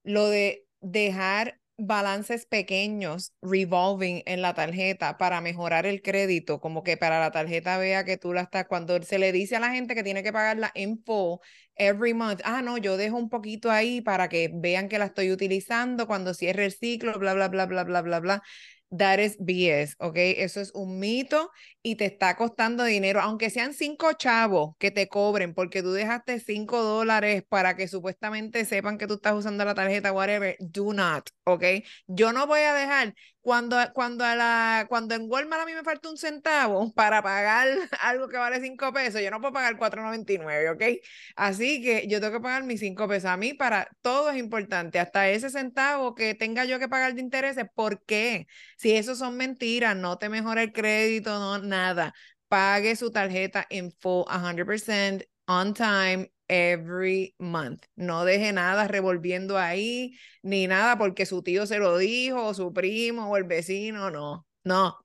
lo 0.02 0.28
de 0.28 0.64
dejar 0.80 1.57
balances 1.78 2.44
pequeños 2.46 3.32
revolving 3.40 4.22
en 4.26 4.42
la 4.42 4.54
tarjeta 4.54 5.16
para 5.16 5.40
mejorar 5.40 5.86
el 5.86 6.02
crédito, 6.02 6.60
como 6.60 6.82
que 6.82 6.96
para 6.96 7.20
la 7.20 7.30
tarjeta 7.30 7.78
vea 7.78 8.04
que 8.04 8.16
tú 8.16 8.32
la 8.32 8.42
estás, 8.42 8.66
cuando 8.66 9.00
se 9.02 9.18
le 9.18 9.32
dice 9.32 9.56
a 9.56 9.60
la 9.60 9.70
gente 9.70 9.94
que 9.94 10.02
tiene 10.02 10.22
que 10.22 10.32
pagarla 10.32 10.70
en 10.74 11.02
full 11.04 11.38
every 11.76 12.14
month, 12.14 12.40
ah, 12.44 12.60
no, 12.62 12.76
yo 12.78 12.96
dejo 12.96 13.16
un 13.16 13.28
poquito 13.30 13.70
ahí 13.70 14.00
para 14.00 14.28
que 14.28 14.50
vean 14.52 14.88
que 14.88 14.98
la 14.98 15.06
estoy 15.06 15.30
utilizando 15.32 16.06
cuando 16.06 16.34
cierre 16.34 16.64
el 16.64 16.72
ciclo, 16.72 17.18
bla, 17.18 17.34
bla, 17.34 17.48
bla, 17.48 17.66
bla, 17.66 17.84
bla, 17.84 18.02
bla, 18.02 18.20
bla. 18.20 18.42
That 18.90 19.18
is 19.20 19.36
BS, 19.38 19.94
¿ok? 19.98 20.14
Eso 20.16 20.60
es 20.62 20.70
un 20.74 20.98
mito 20.98 21.50
y 21.82 21.96
te 21.96 22.06
está 22.06 22.36
costando 22.36 22.84
dinero, 22.84 23.20
aunque 23.20 23.50
sean 23.50 23.74
cinco 23.74 24.14
chavos 24.14 24.76
que 24.78 24.90
te 24.90 25.08
cobren 25.08 25.52
porque 25.52 25.82
tú 25.82 25.92
dejaste 25.92 26.40
cinco 26.40 26.82
dólares 26.82 27.42
para 27.46 27.76
que 27.76 27.86
supuestamente 27.86 28.64
sepan 28.64 28.96
que 28.96 29.06
tú 29.06 29.14
estás 29.14 29.34
usando 29.34 29.64
la 29.66 29.74
tarjeta, 29.74 30.10
whatever, 30.12 30.56
do 30.58 30.94
not, 30.94 31.28
¿ok? 31.44 31.64
Yo 32.06 32.32
no 32.32 32.46
voy 32.46 32.60
a 32.60 32.72
dejar 32.72 33.14
cuando, 33.48 33.78
cuando, 33.94 34.24
a 34.26 34.34
la, 34.36 34.84
cuando 34.90 35.14
en 35.14 35.22
Walmart 35.26 35.62
a 35.62 35.64
mí 35.64 35.72
me 35.72 35.82
falta 35.82 36.10
un 36.10 36.18
centavo 36.18 36.92
para 36.92 37.22
pagar 37.22 37.66
algo 38.02 38.28
que 38.28 38.36
vale 38.36 38.60
cinco 38.60 38.92
pesos, 38.92 39.22
yo 39.22 39.30
no 39.30 39.40
puedo 39.40 39.54
pagar 39.54 39.78
4.99, 39.78 40.68
¿ok? 40.68 40.82
Así 41.34 41.80
que 41.82 42.06
yo 42.08 42.20
tengo 42.20 42.34
que 42.34 42.40
pagar 42.42 42.64
mis 42.64 42.80
cinco 42.80 43.08
pesos. 43.08 43.30
A 43.30 43.38
mí 43.38 43.54
para 43.54 43.88
todo 44.02 44.28
es 44.28 44.36
importante, 44.36 44.98
hasta 44.98 45.30
ese 45.30 45.48
centavo 45.48 46.14
que 46.14 46.34
tenga 46.34 46.66
yo 46.66 46.78
que 46.78 46.88
pagar 46.88 47.14
de 47.14 47.22
intereses. 47.22 47.64
¿Por 47.74 48.04
qué? 48.04 48.46
Si 48.76 48.92
eso 48.92 49.14
son 49.16 49.38
mentiras, 49.38 49.96
no 49.96 50.18
te 50.18 50.28
mejora 50.28 50.62
el 50.62 50.72
crédito, 50.74 51.38
no, 51.38 51.58
nada. 51.58 52.12
Pague 52.48 52.96
su 52.96 53.10
tarjeta 53.10 53.66
en 53.70 53.92
full, 53.92 54.24
100% 54.28 55.24
on 55.46 55.72
time, 55.72 56.30
every 56.48 57.34
month. 57.38 57.84
No 57.94 58.24
deje 58.24 58.52
nada 58.52 58.88
revolviendo 58.88 59.58
ahí, 59.58 60.16
ni 60.42 60.66
nada 60.66 60.98
porque 60.98 61.26
su 61.26 61.42
tío 61.42 61.66
se 61.66 61.78
lo 61.78 61.98
dijo, 61.98 62.46
o 62.46 62.54
su 62.54 62.72
primo, 62.72 63.30
o 63.30 63.36
el 63.36 63.44
vecino, 63.44 64.10
no. 64.10 64.46
No. 64.64 64.98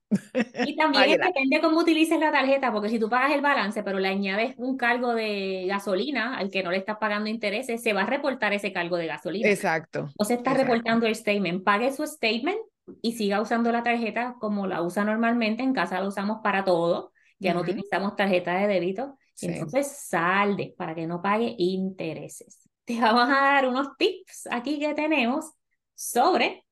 Y 0.66 0.76
también 0.76 1.18
depende 1.18 1.60
cómo 1.62 1.80
utilices 1.80 2.20
la 2.20 2.30
tarjeta, 2.30 2.70
porque 2.70 2.90
si 2.90 2.98
tú 2.98 3.08
pagas 3.08 3.32
el 3.32 3.40
balance, 3.40 3.82
pero 3.82 3.98
le 3.98 4.08
añades 4.08 4.54
un 4.58 4.76
cargo 4.76 5.14
de 5.14 5.64
gasolina 5.66 6.36
al 6.36 6.50
que 6.50 6.62
no 6.62 6.70
le 6.70 6.76
estás 6.76 6.98
pagando 6.98 7.30
intereses, 7.30 7.82
se 7.82 7.92
va 7.94 8.02
a 8.02 8.06
reportar 8.06 8.52
ese 8.52 8.72
cargo 8.72 8.96
de 8.96 9.06
gasolina. 9.06 9.48
Exacto. 9.48 10.10
O 10.18 10.24
se 10.24 10.34
está 10.34 10.52
reportando 10.54 11.06
el 11.06 11.14
statement. 11.14 11.64
Pague 11.64 11.92
su 11.92 12.06
statement 12.06 12.58
y 13.00 13.12
siga 13.12 13.40
usando 13.40 13.72
la 13.72 13.82
tarjeta 13.82 14.36
como 14.38 14.66
la 14.66 14.82
usa 14.82 15.04
normalmente. 15.04 15.62
En 15.62 15.72
casa 15.72 16.00
la 16.00 16.08
usamos 16.08 16.40
para 16.42 16.64
todo. 16.64 17.12
Ya 17.38 17.54
no 17.54 17.60
utilizamos 17.60 18.16
tarjeta 18.16 18.54
de 18.54 18.66
débito. 18.66 19.16
Entonces 19.40 20.06
salde 20.08 20.74
para 20.76 20.94
que 20.94 21.06
no 21.06 21.20
pague 21.20 21.54
intereses. 21.58 22.60
te 22.84 23.00
vamos 23.00 23.28
a 23.28 23.40
dar 23.40 23.68
unos 23.68 23.96
tips 23.96 24.48
aquí 24.50 24.78
que 24.78 24.94
tenemos 24.94 25.52
sobre 25.94 26.64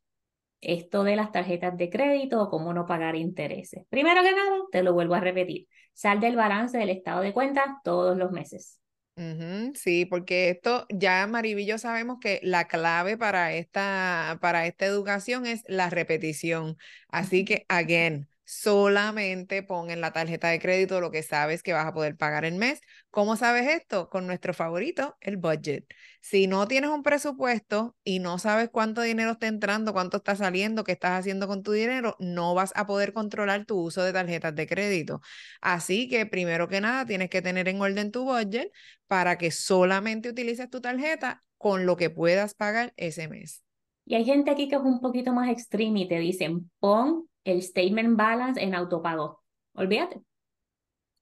esto 0.60 1.04
de 1.04 1.16
las 1.16 1.32
tarjetas 1.32 1.76
de 1.76 1.90
crédito 1.90 2.40
o 2.42 2.50
cómo 2.50 2.72
no 2.72 2.86
pagar 2.86 3.16
intereses. 3.16 3.84
Primero 3.88 4.22
que 4.22 4.32
nada, 4.32 4.56
te 4.70 4.82
lo 4.82 4.94
vuelvo 4.94 5.14
a 5.14 5.20
repetir, 5.20 5.66
sal 5.92 6.20
del 6.20 6.36
balance 6.36 6.78
del 6.78 6.90
estado 6.90 7.20
de 7.22 7.32
cuenta 7.32 7.80
todos 7.82 8.16
los 8.16 8.30
meses. 8.30 8.78
sí, 9.74 10.06
porque 10.06 10.50
esto 10.50 10.86
ya 10.88 11.26
Maribillo 11.26 11.78
sabemos 11.78 12.18
que 12.20 12.40
la 12.42 12.66
clave 12.68 13.18
para 13.18 13.52
esta, 13.54 14.38
para 14.40 14.66
esta 14.66 14.86
educación 14.86 15.46
es 15.46 15.64
la 15.66 15.90
repetición. 15.90 16.76
Así 17.08 17.44
que, 17.44 17.66
again, 17.68 18.28
solamente 18.52 19.62
pon 19.62 19.90
en 19.90 20.00
la 20.00 20.12
tarjeta 20.12 20.48
de 20.48 20.60
crédito 20.60 21.00
lo 21.00 21.10
que 21.10 21.22
sabes 21.22 21.62
que 21.62 21.72
vas 21.72 21.86
a 21.86 21.94
poder 21.94 22.16
pagar 22.16 22.44
el 22.44 22.56
mes. 22.56 22.80
¿Cómo 23.10 23.36
sabes 23.36 23.66
esto? 23.68 24.10
Con 24.10 24.26
nuestro 24.26 24.52
favorito, 24.52 25.16
el 25.20 25.38
budget. 25.38 25.86
Si 26.20 26.46
no 26.46 26.68
tienes 26.68 26.90
un 26.90 27.02
presupuesto 27.02 27.96
y 28.04 28.18
no 28.18 28.38
sabes 28.38 28.68
cuánto 28.70 29.00
dinero 29.00 29.32
está 29.32 29.46
entrando, 29.46 29.94
cuánto 29.94 30.18
está 30.18 30.36
saliendo, 30.36 30.84
qué 30.84 30.92
estás 30.92 31.18
haciendo 31.18 31.48
con 31.48 31.62
tu 31.62 31.72
dinero, 31.72 32.14
no 32.18 32.54
vas 32.54 32.72
a 32.76 32.86
poder 32.86 33.14
controlar 33.14 33.64
tu 33.64 33.80
uso 33.80 34.02
de 34.02 34.12
tarjetas 34.12 34.54
de 34.54 34.66
crédito. 34.66 35.22
Así 35.62 36.08
que 36.08 36.26
primero 36.26 36.68
que 36.68 36.82
nada 36.82 37.06
tienes 37.06 37.30
que 37.30 37.40
tener 37.40 37.68
en 37.68 37.80
orden 37.80 38.12
tu 38.12 38.24
budget 38.24 38.70
para 39.06 39.38
que 39.38 39.50
solamente 39.50 40.28
utilices 40.28 40.68
tu 40.68 40.82
tarjeta 40.82 41.40
con 41.56 41.86
lo 41.86 41.96
que 41.96 42.10
puedas 42.10 42.54
pagar 42.54 42.92
ese 42.96 43.28
mes. 43.28 43.62
Y 44.04 44.14
hay 44.14 44.24
gente 44.24 44.50
aquí 44.50 44.68
que 44.68 44.76
es 44.76 44.82
un 44.82 45.00
poquito 45.00 45.32
más 45.32 45.48
extreme 45.48 46.00
y 46.00 46.08
te 46.08 46.18
dicen, 46.18 46.70
pon 46.80 47.28
el 47.44 47.62
statement 47.62 48.16
balance 48.16 48.62
en 48.62 48.74
autopago. 48.74 49.42
Olvídate. 49.74 50.22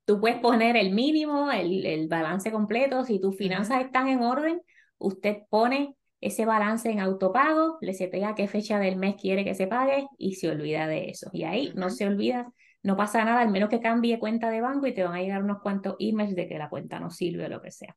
Tú 0.05 0.21
puedes 0.21 0.39
poner 0.41 0.77
el 0.77 0.93
mínimo, 0.93 1.53
el, 1.53 1.87
el 1.87 2.09
balance 2.09 2.51
completo. 2.51 3.05
Si 3.05 3.21
tus 3.21 3.37
finanzas 3.37 3.85
están 3.85 4.09
en 4.09 4.23
orden, 4.23 4.61
usted 4.99 5.39
pone 5.49 5.97
ese 6.21 6.45
balance 6.45 6.91
en 6.91 7.01
autopago, 7.01 7.79
le 7.81 7.95
setea 7.95 8.35
qué 8.35 8.47
fecha 8.49 8.79
del 8.79 8.97
mes 8.97 9.17
quiere 9.17 9.45
que 9.45 9.55
se 9.55 9.67
pague 9.67 10.07
y 10.19 10.35
se 10.35 10.51
olvida 10.51 10.87
de 10.87 11.11
eso. 11.11 11.31
Y 11.33 11.45
ahí 11.45 11.73
no 11.75 11.91
se 11.91 12.07
olvida, 12.07 12.53
no 12.83 12.97
pasa 12.97 13.25
nada, 13.25 13.41
al 13.41 13.51
menos 13.51 13.71
que 13.71 13.81
cambie 13.81 14.19
cuenta 14.19 14.51
de 14.51 14.61
banco 14.61 14.87
y 14.87 14.95
te 14.95 15.05
van 15.05 15.15
a 15.15 15.23
llegar 15.23 15.43
unos 15.43 15.63
cuantos 15.63 15.97
emails 15.99 16.35
de 16.35 16.49
que 16.49 16.59
la 16.59 16.69
cuenta 16.69 17.01
no 17.01 17.11
sirve 17.11 17.47
o 17.47 17.49
lo 17.49 17.63
que 17.63 17.71
sea. 17.71 17.97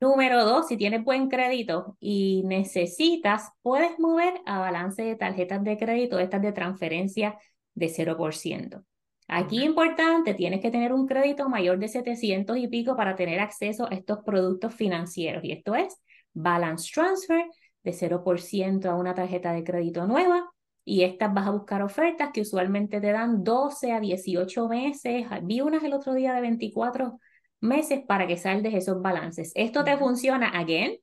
Número 0.00 0.46
dos, 0.46 0.66
si 0.68 0.78
tienes 0.78 1.04
buen 1.04 1.28
crédito 1.28 1.98
y 2.00 2.42
necesitas, 2.46 3.50
puedes 3.60 3.98
mover 3.98 4.32
a 4.46 4.58
balance 4.58 5.02
de 5.02 5.14
tarjetas 5.14 5.62
de 5.62 5.76
crédito, 5.76 6.18
estas 6.18 6.40
de 6.40 6.52
transferencia 6.52 7.38
de 7.74 7.88
0%. 7.88 8.82
Aquí 9.28 9.62
importante, 9.62 10.32
tienes 10.32 10.60
que 10.60 10.70
tener 10.70 10.94
un 10.94 11.06
crédito 11.06 11.50
mayor 11.50 11.78
de 11.78 11.88
700 11.88 12.56
y 12.56 12.68
pico 12.68 12.96
para 12.96 13.14
tener 13.14 13.40
acceso 13.40 13.86
a 13.90 13.94
estos 13.94 14.20
productos 14.24 14.74
financieros. 14.74 15.44
Y 15.44 15.52
esto 15.52 15.74
es 15.74 15.94
balance 16.32 16.90
transfer 16.92 17.44
de 17.84 17.92
0% 17.92 18.86
a 18.86 18.96
una 18.96 19.14
tarjeta 19.14 19.52
de 19.52 19.64
crédito 19.64 20.06
nueva. 20.06 20.50
Y 20.82 21.02
estas 21.02 21.32
vas 21.34 21.46
a 21.46 21.50
buscar 21.50 21.82
ofertas 21.82 22.30
que 22.32 22.40
usualmente 22.40 23.02
te 23.02 23.12
dan 23.12 23.44
12 23.44 23.92
a 23.92 24.00
18 24.00 24.66
meses. 24.66 25.26
Vi 25.42 25.60
unas 25.60 25.84
el 25.84 25.92
otro 25.92 26.14
día 26.14 26.32
de 26.32 26.40
24 26.40 27.20
meses 27.60 28.00
para 28.06 28.26
que 28.26 28.36
saldes 28.36 28.74
esos 28.74 29.00
balances. 29.02 29.52
Esto 29.54 29.84
te 29.84 29.96
funciona, 29.96 30.48
again, 30.48 30.98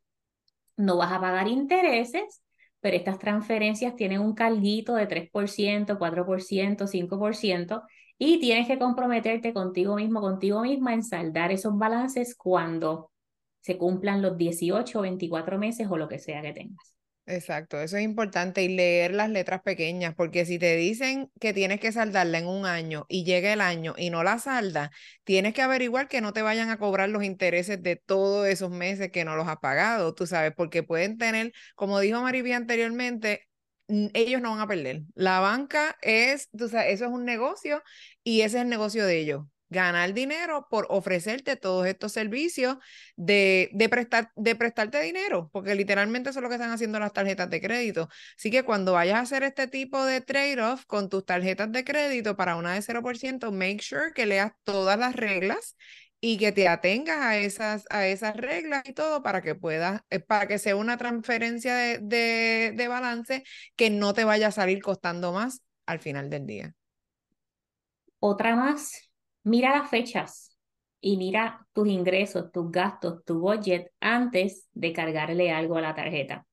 no 0.75 0.97
vas 0.97 1.11
a 1.11 1.21
pagar 1.21 1.47
intereses, 1.47 2.43
pero 2.79 2.97
estas 2.97 3.19
transferencias 3.19 3.95
tienen 3.95 4.21
un 4.21 4.33
carguito 4.33 4.95
de 4.95 5.07
3%, 5.07 5.97
4%, 5.97 6.87
5% 6.87 7.83
y 8.17 8.39
tienes 8.39 8.67
que 8.67 8.79
comprometerte 8.79 9.53
contigo 9.53 9.95
mismo, 9.95 10.21
contigo 10.21 10.61
misma 10.61 10.93
en 10.93 11.03
saldar 11.03 11.51
esos 11.51 11.77
balances 11.77 12.35
cuando 12.35 13.11
se 13.61 13.77
cumplan 13.77 14.21
los 14.21 14.37
18 14.37 14.99
o 14.99 15.01
24 15.01 15.57
meses 15.57 15.87
o 15.89 15.97
lo 15.97 16.07
que 16.07 16.19
sea 16.19 16.41
que 16.41 16.53
tengas. 16.53 16.96
Exacto, 17.29 17.81
eso 17.81 17.97
es 17.97 18.03
importante 18.03 18.63
y 18.63 18.69
leer 18.69 19.13
las 19.13 19.29
letras 19.29 19.61
pequeñas, 19.61 20.15
porque 20.15 20.45
si 20.45 20.57
te 20.59 20.77
dicen 20.77 21.29
que 21.41 21.51
tienes 21.53 21.81
que 21.81 21.91
saldarla 21.91 22.37
en 22.39 22.47
un 22.47 22.65
año 22.65 23.05
y 23.09 23.25
llega 23.25 23.51
el 23.51 23.59
año 23.59 23.95
y 23.97 24.09
no 24.11 24.23
la 24.23 24.39
salda, 24.39 24.91
tienes 25.25 25.53
que 25.53 25.61
averiguar 25.61 26.07
que 26.07 26.21
no 26.21 26.31
te 26.31 26.41
vayan 26.41 26.69
a 26.69 26.77
cobrar 26.79 27.09
los 27.09 27.25
intereses 27.25 27.83
de 27.83 27.97
todos 27.97 28.47
esos 28.47 28.71
meses 28.71 29.11
que 29.11 29.25
no 29.25 29.35
los 29.35 29.45
has 29.49 29.57
pagado, 29.57 30.13
tú 30.15 30.25
sabes, 30.25 30.53
porque 30.55 30.83
pueden 30.83 31.17
tener, 31.17 31.51
como 31.75 31.99
dijo 31.99 32.21
Maribí 32.21 32.53
anteriormente, 32.53 33.45
ellos 33.89 34.41
no 34.41 34.51
van 34.51 34.61
a 34.61 34.67
perder. 34.67 35.01
La 35.13 35.41
banca 35.41 35.97
es, 36.01 36.49
tú 36.57 36.69
sabes, 36.69 36.93
eso 36.93 37.05
es 37.05 37.11
un 37.11 37.25
negocio 37.25 37.83
y 38.23 38.39
ese 38.41 38.57
es 38.57 38.63
el 38.63 38.69
negocio 38.69 39.05
de 39.05 39.19
ellos 39.19 39.43
ganar 39.69 40.13
dinero 40.13 40.67
por 40.69 40.87
ofrecerte 40.89 41.55
todos 41.55 41.87
estos 41.87 42.11
servicios 42.13 42.77
de, 43.15 43.69
de, 43.73 43.89
prestar, 43.89 44.31
de 44.35 44.55
prestarte 44.55 45.01
dinero, 45.01 45.49
porque 45.51 45.75
literalmente 45.75 46.29
eso 46.29 46.39
es 46.39 46.43
lo 46.43 46.49
que 46.49 46.55
están 46.55 46.71
haciendo 46.71 46.99
las 46.99 47.13
tarjetas 47.13 47.49
de 47.49 47.61
crédito. 47.61 48.09
Así 48.37 48.51
que 48.51 48.63
cuando 48.63 48.93
vayas 48.93 49.15
a 49.17 49.21
hacer 49.21 49.43
este 49.43 49.67
tipo 49.67 50.03
de 50.05 50.21
trade-off 50.21 50.85
con 50.85 51.09
tus 51.09 51.25
tarjetas 51.25 51.71
de 51.71 51.83
crédito 51.83 52.35
para 52.35 52.55
una 52.55 52.73
de 52.73 52.81
0%, 52.81 53.51
make 53.51 53.79
sure 53.81 54.13
que 54.13 54.25
leas 54.25 54.51
todas 54.63 54.97
las 54.99 55.15
reglas 55.15 55.75
y 56.19 56.37
que 56.37 56.51
te 56.51 56.67
atengas 56.67 57.19
a 57.19 57.37
esas, 57.37 57.85
a 57.89 58.07
esas 58.07 58.35
reglas 58.35 58.83
y 58.85 58.93
todo 58.93 59.21
para 59.21 59.41
que 59.41 59.55
puedas, 59.55 60.01
eh, 60.09 60.19
para 60.19 60.47
que 60.47 60.57
sea 60.59 60.75
una 60.75 60.97
transferencia 60.97 61.75
de, 61.75 61.99
de, 61.99 62.73
de 62.75 62.87
balance 62.87 63.43
que 63.75 63.89
no 63.89 64.13
te 64.13 64.23
vaya 64.23 64.47
a 64.47 64.51
salir 64.51 64.81
costando 64.81 65.31
más 65.31 65.61
al 65.85 65.99
final 65.99 66.29
del 66.29 66.45
día. 66.47 66.73
Otra 68.19 68.55
más 68.55 69.06
mira 69.47 69.77
las 69.77 69.89
fechas 69.89 70.57
y 70.99 71.17
mira 71.17 71.65
tus 71.73 71.87
ingresos, 71.87 72.51
tus 72.51 72.69
gastos, 72.71 73.23
tu 73.23 73.39
budget 73.39 73.91
antes 73.99 74.67
de 74.73 74.93
cargarle 74.93 75.51
algo 75.51 75.77
a 75.77 75.81
la 75.81 75.95
tarjeta. 75.95 76.45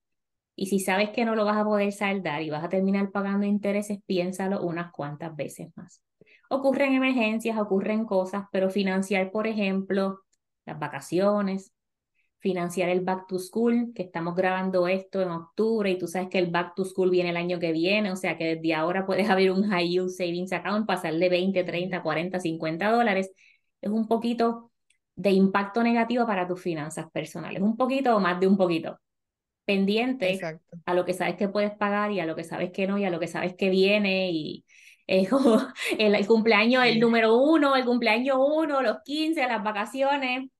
Y 0.55 0.67
si 0.67 0.79
sabes 0.79 1.09
que 1.09 1.25
no 1.25 1.35
lo 1.35 1.43
vas 1.43 1.57
a 1.57 1.65
poder 1.65 1.91
saldar 1.91 2.41
y 2.41 2.49
vas 2.49 2.63
a 2.63 2.69
terminar 2.69 3.11
pagando 3.11 3.45
intereses, 3.45 3.99
piénsalo 4.05 4.61
unas 4.61 4.91
cuantas 4.93 5.35
veces 5.35 5.69
más. 5.75 6.01
Ocurren 6.49 6.93
emergencias, 6.93 7.57
ocurren 7.57 8.05
cosas, 8.05 8.45
pero 8.51 8.69
financiar, 8.69 9.31
por 9.31 9.47
ejemplo, 9.47 10.21
las 10.65 10.79
vacaciones, 10.79 11.73
financiar 12.45 12.89
el 12.89 13.01
back 13.01 13.25
to 13.27 13.39
school, 13.39 13.91
que 13.95 14.03
estamos 14.03 14.35
grabando 14.35 14.87
esto 14.87 15.19
en 15.19 15.29
octubre 15.29 15.89
y 15.89 15.97
tú 15.97 16.05
sabes 16.05 16.29
que 16.29 16.37
el 16.37 16.51
back 16.51 16.75
to 16.75 16.85
school 16.85 17.09
viene 17.09 17.31
el 17.31 17.37
año 17.37 17.57
que 17.57 17.71
viene, 17.71 18.11
o 18.11 18.15
sea 18.15 18.37
que 18.37 18.55
desde 18.55 18.75
ahora 18.75 19.03
puedes 19.07 19.27
abrir 19.31 19.49
un 19.49 19.67
high 19.67 19.89
yield 19.89 20.09
savings 20.09 20.53
account, 20.53 20.85
pasarle 20.85 21.27
20, 21.27 21.63
30, 21.63 22.03
40, 22.03 22.39
50 22.39 22.91
dólares. 22.91 23.31
Es 23.81 23.89
un 23.89 24.07
poquito 24.07 24.71
de 25.15 25.31
impacto 25.31 25.81
negativo 25.81 26.27
para 26.27 26.47
tus 26.47 26.61
finanzas 26.61 27.09
personales, 27.11 27.63
un 27.63 27.75
poquito 27.75 28.15
o 28.15 28.19
más 28.19 28.39
de 28.39 28.45
un 28.45 28.57
poquito. 28.57 28.99
Pendiente 29.65 30.39
a 30.85 30.93
lo 30.93 31.03
que 31.03 31.13
sabes 31.13 31.37
que 31.37 31.49
puedes 31.49 31.71
pagar 31.71 32.11
y 32.11 32.19
a 32.19 32.27
lo 32.27 32.35
que 32.35 32.43
sabes 32.43 32.69
que 32.71 32.85
no 32.85 32.99
y 32.99 33.05
a 33.05 33.09
lo 33.09 33.19
que 33.19 33.27
sabes 33.27 33.55
que 33.55 33.71
viene 33.71 34.29
y 34.31 34.65
el, 35.07 36.13
el 36.13 36.27
cumpleaños, 36.27 36.85
el 36.85 36.99
número 36.99 37.35
uno, 37.37 37.75
el 37.75 37.85
cumpleaños 37.85 38.37
uno, 38.39 38.83
los 38.83 38.97
15, 39.03 39.47
las 39.47 39.63
vacaciones 39.63 40.51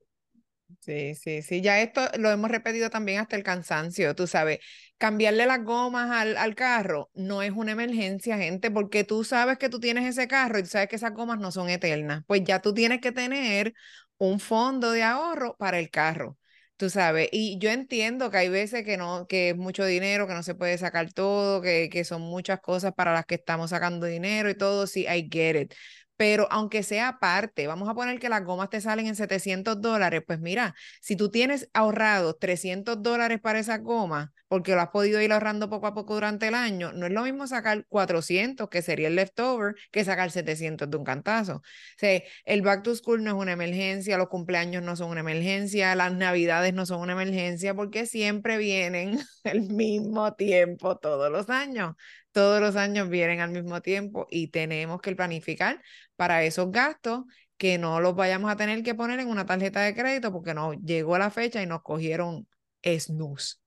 Sí, 0.81 1.13
sí, 1.15 1.41
sí, 1.43 1.61
ya 1.61 1.81
esto 1.81 2.01
lo 2.17 2.29
hemos 2.31 2.49
repetido 2.49 2.89
también 2.89 3.19
hasta 3.19 3.35
el 3.35 3.43
cansancio, 3.43 4.15
tú 4.15 4.25
sabes, 4.27 4.59
cambiarle 4.97 5.45
las 5.45 5.63
gomas 5.63 6.09
al, 6.11 6.37
al, 6.37 6.55
carro 6.55 7.09
no 7.13 7.41
es 7.43 7.51
una 7.51 7.71
emergencia, 7.73 8.37
gente, 8.37 8.71
porque 8.71 9.03
tú 9.03 9.23
sabes 9.23 9.57
que 9.59 9.69
tú 9.69 9.79
tienes 9.79 10.05
ese 10.09 10.27
carro 10.27 10.57
y 10.59 10.63
tú 10.63 10.69
sabes 10.69 10.87
que 10.87 10.95
esas 10.95 11.13
gomas 11.13 11.39
no 11.39 11.51
son 11.51 11.69
eternas, 11.69 12.23
pues 12.27 12.43
ya 12.43 12.61
tú 12.61 12.73
tienes 12.73 12.99
que 12.99 13.11
tener 13.11 13.73
un 14.17 14.39
fondo 14.39 14.91
de 14.91 15.03
ahorro 15.03 15.55
para 15.57 15.77
el 15.79 15.89
carro, 15.91 16.37
tú 16.77 16.89
sabes, 16.89 17.29
y 17.31 17.57
yo 17.59 17.69
entiendo 17.69 18.29
que 18.31 18.37
hay 18.37 18.49
veces 18.49 18.83
que 18.83 18.97
no, 18.97 19.27
que 19.27 19.49
es 19.51 19.57
mucho 19.57 19.85
dinero, 19.85 20.27
que 20.27 20.33
no 20.33 20.43
se 20.43 20.55
puede 20.55 20.77
sacar 20.79 21.13
todo, 21.13 21.61
que, 21.61 21.89
que 21.91 22.03
son 22.03 22.21
muchas 22.21 22.59
cosas 22.61 22.93
para 22.93 23.13
las 23.13 23.25
que 23.25 23.35
estamos 23.35 23.69
sacando 23.71 24.05
dinero 24.07 24.49
y 24.49 24.55
todo, 24.57 24.87
sí, 24.87 25.01
I 25.07 25.27
get 25.31 25.55
it, 25.61 25.73
pero 26.17 26.47
aunque 26.51 26.83
sea 26.83 27.17
parte, 27.19 27.67
vamos 27.67 27.89
a 27.89 27.93
poner 27.93 28.19
que 28.19 28.29
las 28.29 28.43
gomas 28.43 28.69
te 28.69 28.81
salen 28.81 29.07
en 29.07 29.15
700 29.15 29.81
dólares, 29.81 30.23
pues 30.25 30.39
mira, 30.39 30.75
si 31.01 31.15
tú 31.15 31.29
tienes 31.29 31.69
ahorrado 31.73 32.35
300 32.35 33.01
dólares 33.01 33.39
para 33.41 33.59
esa 33.59 33.77
goma, 33.77 34.31
porque 34.47 34.73
lo 34.73 34.81
has 34.81 34.89
podido 34.89 35.21
ir 35.21 35.33
ahorrando 35.33 35.69
poco 35.69 35.87
a 35.87 35.93
poco 35.93 36.13
durante 36.13 36.47
el 36.47 36.55
año, 36.55 36.93
no 36.93 37.07
es 37.07 37.11
lo 37.11 37.23
mismo 37.23 37.47
sacar 37.47 37.85
400, 37.87 38.69
que 38.69 38.81
sería 38.81 39.07
el 39.07 39.15
leftover, 39.15 39.75
que 39.91 40.05
sacar 40.05 40.31
700 40.31 40.89
de 40.89 40.97
un 40.97 41.03
cantazo. 41.03 41.55
O 41.57 41.61
sea, 41.97 42.21
el 42.45 42.61
back 42.61 42.83
to 42.83 42.95
school 42.95 43.23
no 43.23 43.31
es 43.31 43.35
una 43.37 43.53
emergencia, 43.53 44.17
los 44.17 44.27
cumpleaños 44.29 44.83
no 44.83 44.95
son 44.95 45.09
una 45.09 45.21
emergencia, 45.21 45.95
las 45.95 46.13
navidades 46.13 46.73
no 46.73 46.85
son 46.85 47.01
una 47.01 47.13
emergencia, 47.13 47.73
porque 47.73 48.05
siempre 48.05 48.57
vienen 48.57 49.19
el 49.43 49.61
mismo 49.63 50.33
tiempo 50.35 50.97
todos 50.97 51.31
los 51.31 51.49
años 51.49 51.95
todos 52.35 52.59
los 52.59 52.75
años 52.75 53.07
vienen 53.09 53.39
al 53.39 53.51
mismo 53.51 53.81
tiempo 53.81 54.27
y 54.29 54.49
tenemos 54.49 54.99
que 54.99 55.15
planificar 55.15 55.81
para 56.17 56.43
esos 56.43 56.69
gastos 56.69 57.23
que 57.57 57.77
no 57.77 58.01
los 58.01 58.13
vayamos 58.13 58.51
a 58.51 58.57
tener 58.57 58.83
que 58.83 58.93
poner 58.93 59.21
en 59.21 59.29
una 59.29 59.45
tarjeta 59.45 59.79
de 59.79 59.95
crédito 59.95 60.33
porque 60.33 60.53
no 60.53 60.73
llegó 60.73 61.17
la 61.17 61.29
fecha 61.31 61.63
y 61.63 61.65
nos 61.65 61.81
cogieron 61.81 62.45
snus. 62.83 63.61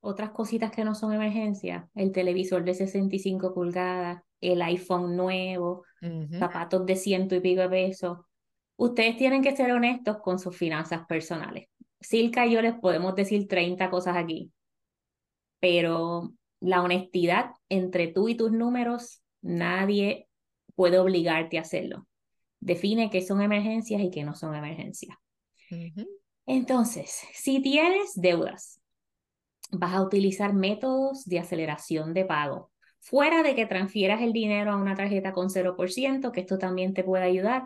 Otras 0.00 0.30
cositas 0.30 0.70
que 0.70 0.84
no 0.84 0.94
son 0.94 1.12
emergencia, 1.12 1.90
el 1.94 2.12
televisor 2.12 2.64
de 2.64 2.72
65 2.72 3.52
pulgadas, 3.52 4.22
el 4.40 4.62
iPhone 4.62 5.14
nuevo, 5.14 5.84
zapatos 6.38 6.86
de 6.86 6.96
ciento 6.96 7.34
y 7.34 7.40
pico 7.40 7.60
de 7.60 7.68
pesos. 7.68 8.18
Ustedes 8.76 9.18
tienen 9.18 9.42
que 9.42 9.54
ser 9.54 9.72
honestos 9.72 10.16
con 10.22 10.38
sus 10.38 10.56
finanzas 10.56 11.04
personales 11.06 11.68
Silka 12.00 12.46
y 12.46 12.52
yo 12.52 12.62
les 12.62 12.74
podemos 12.74 13.14
decir 13.14 13.48
30 13.48 13.90
cosas 13.90 14.16
aquí, 14.16 14.52
pero 15.60 16.32
la 16.60 16.82
honestidad 16.82 17.50
entre 17.68 18.08
tú 18.08 18.28
y 18.28 18.36
tus 18.36 18.52
números, 18.52 19.22
nadie 19.42 20.28
puede 20.74 20.98
obligarte 20.98 21.58
a 21.58 21.62
hacerlo. 21.62 22.06
Define 22.60 23.10
qué 23.10 23.22
son 23.22 23.42
emergencias 23.42 24.00
y 24.00 24.10
qué 24.10 24.24
no 24.24 24.34
son 24.34 24.54
emergencias. 24.54 25.16
Entonces, 26.46 27.22
si 27.34 27.60
tienes 27.60 28.12
deudas, 28.14 28.80
vas 29.70 29.94
a 29.94 30.02
utilizar 30.02 30.54
métodos 30.54 31.24
de 31.24 31.38
aceleración 31.38 32.14
de 32.14 32.24
pago. 32.24 32.70
Fuera 33.00 33.42
de 33.42 33.54
que 33.54 33.66
transfieras 33.66 34.22
el 34.22 34.32
dinero 34.32 34.72
a 34.72 34.76
una 34.76 34.94
tarjeta 34.94 35.32
con 35.32 35.48
0%, 35.48 36.32
que 36.32 36.40
esto 36.40 36.58
también 36.58 36.94
te 36.94 37.04
puede 37.04 37.24
ayudar, 37.24 37.64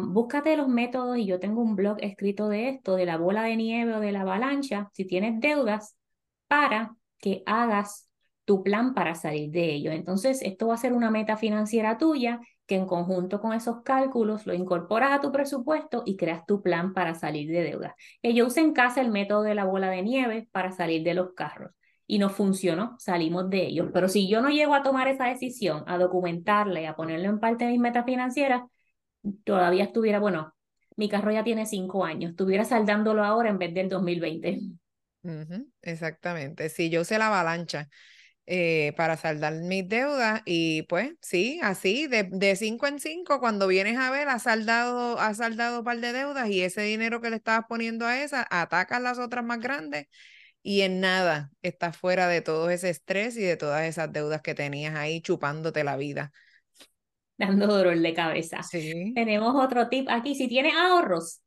búscate 0.00 0.56
los 0.56 0.68
métodos 0.68 1.16
y 1.18 1.26
yo 1.26 1.40
tengo 1.40 1.62
un 1.62 1.76
blog 1.76 1.96
escrito 2.00 2.48
de 2.48 2.68
esto, 2.68 2.96
de 2.96 3.06
la 3.06 3.16
bola 3.16 3.42
de 3.44 3.56
nieve 3.56 3.94
o 3.94 4.00
de 4.00 4.12
la 4.12 4.20
avalancha, 4.20 4.90
si 4.92 5.06
tienes 5.06 5.40
deudas, 5.40 5.96
para 6.46 6.94
que 7.18 7.42
hagas 7.46 8.08
tu 8.44 8.62
plan 8.62 8.94
para 8.94 9.14
salir 9.14 9.50
de 9.50 9.74
ello. 9.74 9.90
Entonces, 9.90 10.42
esto 10.42 10.68
va 10.68 10.74
a 10.74 10.78
ser 10.78 10.92
una 10.92 11.10
meta 11.10 11.36
financiera 11.36 11.98
tuya 11.98 12.40
que 12.66 12.76
en 12.76 12.86
conjunto 12.86 13.40
con 13.40 13.52
esos 13.52 13.82
cálculos 13.82 14.46
lo 14.46 14.54
incorporas 14.54 15.12
a 15.12 15.20
tu 15.20 15.32
presupuesto 15.32 16.02
y 16.06 16.16
creas 16.16 16.46
tu 16.46 16.62
plan 16.62 16.94
para 16.94 17.14
salir 17.14 17.50
de 17.50 17.62
deudas. 17.62 17.94
Yo 18.22 18.46
usé 18.46 18.60
en 18.60 18.72
casa 18.72 19.00
el 19.00 19.10
método 19.10 19.42
de 19.42 19.54
la 19.54 19.64
bola 19.64 19.90
de 19.90 20.02
nieve 20.02 20.48
para 20.52 20.72
salir 20.72 21.02
de 21.02 21.14
los 21.14 21.34
carros 21.34 21.72
y 22.06 22.18
no 22.18 22.28
funcionó, 22.30 22.96
salimos 22.98 23.48
de 23.50 23.66
ellos. 23.66 23.88
Pero 23.92 24.08
si 24.08 24.28
yo 24.28 24.40
no 24.40 24.50
llego 24.50 24.74
a 24.74 24.82
tomar 24.82 25.08
esa 25.08 25.26
decisión, 25.26 25.84
a 25.86 25.98
documentarla 25.98 26.80
y 26.80 26.86
a 26.86 26.96
ponerlo 26.96 27.28
en 27.28 27.40
parte 27.40 27.64
de 27.64 27.72
mis 27.72 27.80
metas 27.80 28.04
financieras, 28.04 28.62
todavía 29.44 29.84
estuviera, 29.84 30.18
bueno, 30.20 30.54
mi 30.96 31.08
carro 31.08 31.32
ya 31.32 31.44
tiene 31.44 31.66
cinco 31.66 32.04
años, 32.04 32.30
estuviera 32.30 32.64
saldándolo 32.64 33.24
ahora 33.24 33.50
en 33.50 33.58
vez 33.58 33.74
del 33.74 33.88
2020 33.88 34.60
exactamente. 35.82 36.68
Sí, 36.68 36.90
yo 36.90 37.02
usé 37.02 37.18
la 37.18 37.28
avalancha 37.28 37.88
eh, 38.46 38.92
para 38.96 39.16
saldar 39.16 39.54
mis 39.54 39.88
deudas 39.88 40.42
y 40.44 40.82
pues 40.82 41.12
sí, 41.22 41.60
así, 41.62 42.06
de, 42.06 42.28
de 42.30 42.56
cinco 42.56 42.86
en 42.86 42.98
cinco, 42.98 43.40
cuando 43.40 43.66
vienes 43.66 43.96
a 43.98 44.10
ver, 44.10 44.28
has 44.28 44.42
saldado, 44.42 45.18
has 45.18 45.38
saldado 45.38 45.78
un 45.78 45.84
par 45.84 45.98
de 45.98 46.12
deudas 46.12 46.48
y 46.50 46.62
ese 46.62 46.82
dinero 46.82 47.20
que 47.20 47.30
le 47.30 47.36
estabas 47.36 47.64
poniendo 47.68 48.06
a 48.06 48.22
esa, 48.22 48.46
atacas 48.50 49.00
las 49.00 49.18
otras 49.18 49.44
más 49.44 49.60
grandes 49.60 50.08
y 50.62 50.80
en 50.80 51.00
nada 51.00 51.50
estás 51.62 51.96
fuera 51.96 52.26
de 52.28 52.40
todo 52.40 52.70
ese 52.70 52.90
estrés 52.90 53.36
y 53.36 53.42
de 53.42 53.56
todas 53.56 53.84
esas 53.84 54.12
deudas 54.12 54.42
que 54.42 54.54
tenías 54.54 54.94
ahí 54.94 55.20
chupándote 55.20 55.84
la 55.84 55.96
vida. 55.96 56.32
Dando 57.36 57.66
dolor 57.66 57.98
de 57.98 58.14
cabeza. 58.14 58.62
Sí. 58.62 59.12
Tenemos 59.14 59.54
otro 59.56 59.88
tip 59.88 60.08
aquí, 60.08 60.34
si 60.34 60.48
tienes 60.48 60.74
ahorros, 60.74 61.40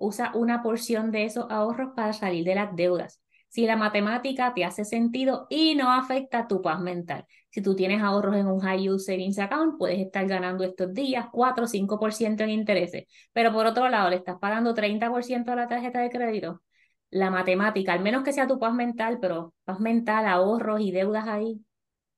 usa 0.00 0.32
una 0.34 0.62
porción 0.62 1.10
de 1.12 1.24
esos 1.24 1.46
ahorros 1.50 1.90
para 1.94 2.12
salir 2.12 2.44
de 2.44 2.54
las 2.56 2.74
deudas. 2.74 3.20
Si 3.48 3.66
la 3.66 3.76
matemática 3.76 4.54
te 4.54 4.64
hace 4.64 4.84
sentido 4.84 5.46
y 5.50 5.74
no 5.74 5.92
afecta 5.92 6.46
tu 6.46 6.62
paz 6.62 6.80
mental. 6.80 7.26
Si 7.50 7.60
tú 7.60 7.74
tienes 7.74 8.00
ahorros 8.00 8.36
en 8.36 8.46
un 8.46 8.60
high 8.60 8.88
use 8.88 9.12
savings 9.12 9.38
account, 9.40 9.76
puedes 9.76 9.98
estar 9.98 10.26
ganando 10.26 10.62
estos 10.64 10.94
días 10.94 11.26
4 11.32 11.64
o 11.64 11.66
5% 11.66 12.44
en 12.44 12.50
intereses. 12.50 13.04
Pero 13.32 13.52
por 13.52 13.66
otro 13.66 13.88
lado, 13.88 14.08
le 14.08 14.16
estás 14.16 14.36
pagando 14.40 14.72
30% 14.72 15.50
a 15.50 15.56
la 15.56 15.66
tarjeta 15.66 16.00
de 16.00 16.10
crédito. 16.10 16.62
La 17.10 17.30
matemática, 17.30 17.92
al 17.92 18.00
menos 18.00 18.22
que 18.22 18.32
sea 18.32 18.46
tu 18.46 18.58
paz 18.60 18.72
mental, 18.72 19.18
pero 19.20 19.52
paz 19.64 19.80
mental, 19.80 20.26
ahorros 20.26 20.80
y 20.80 20.92
deudas 20.92 21.26
ahí, 21.26 21.60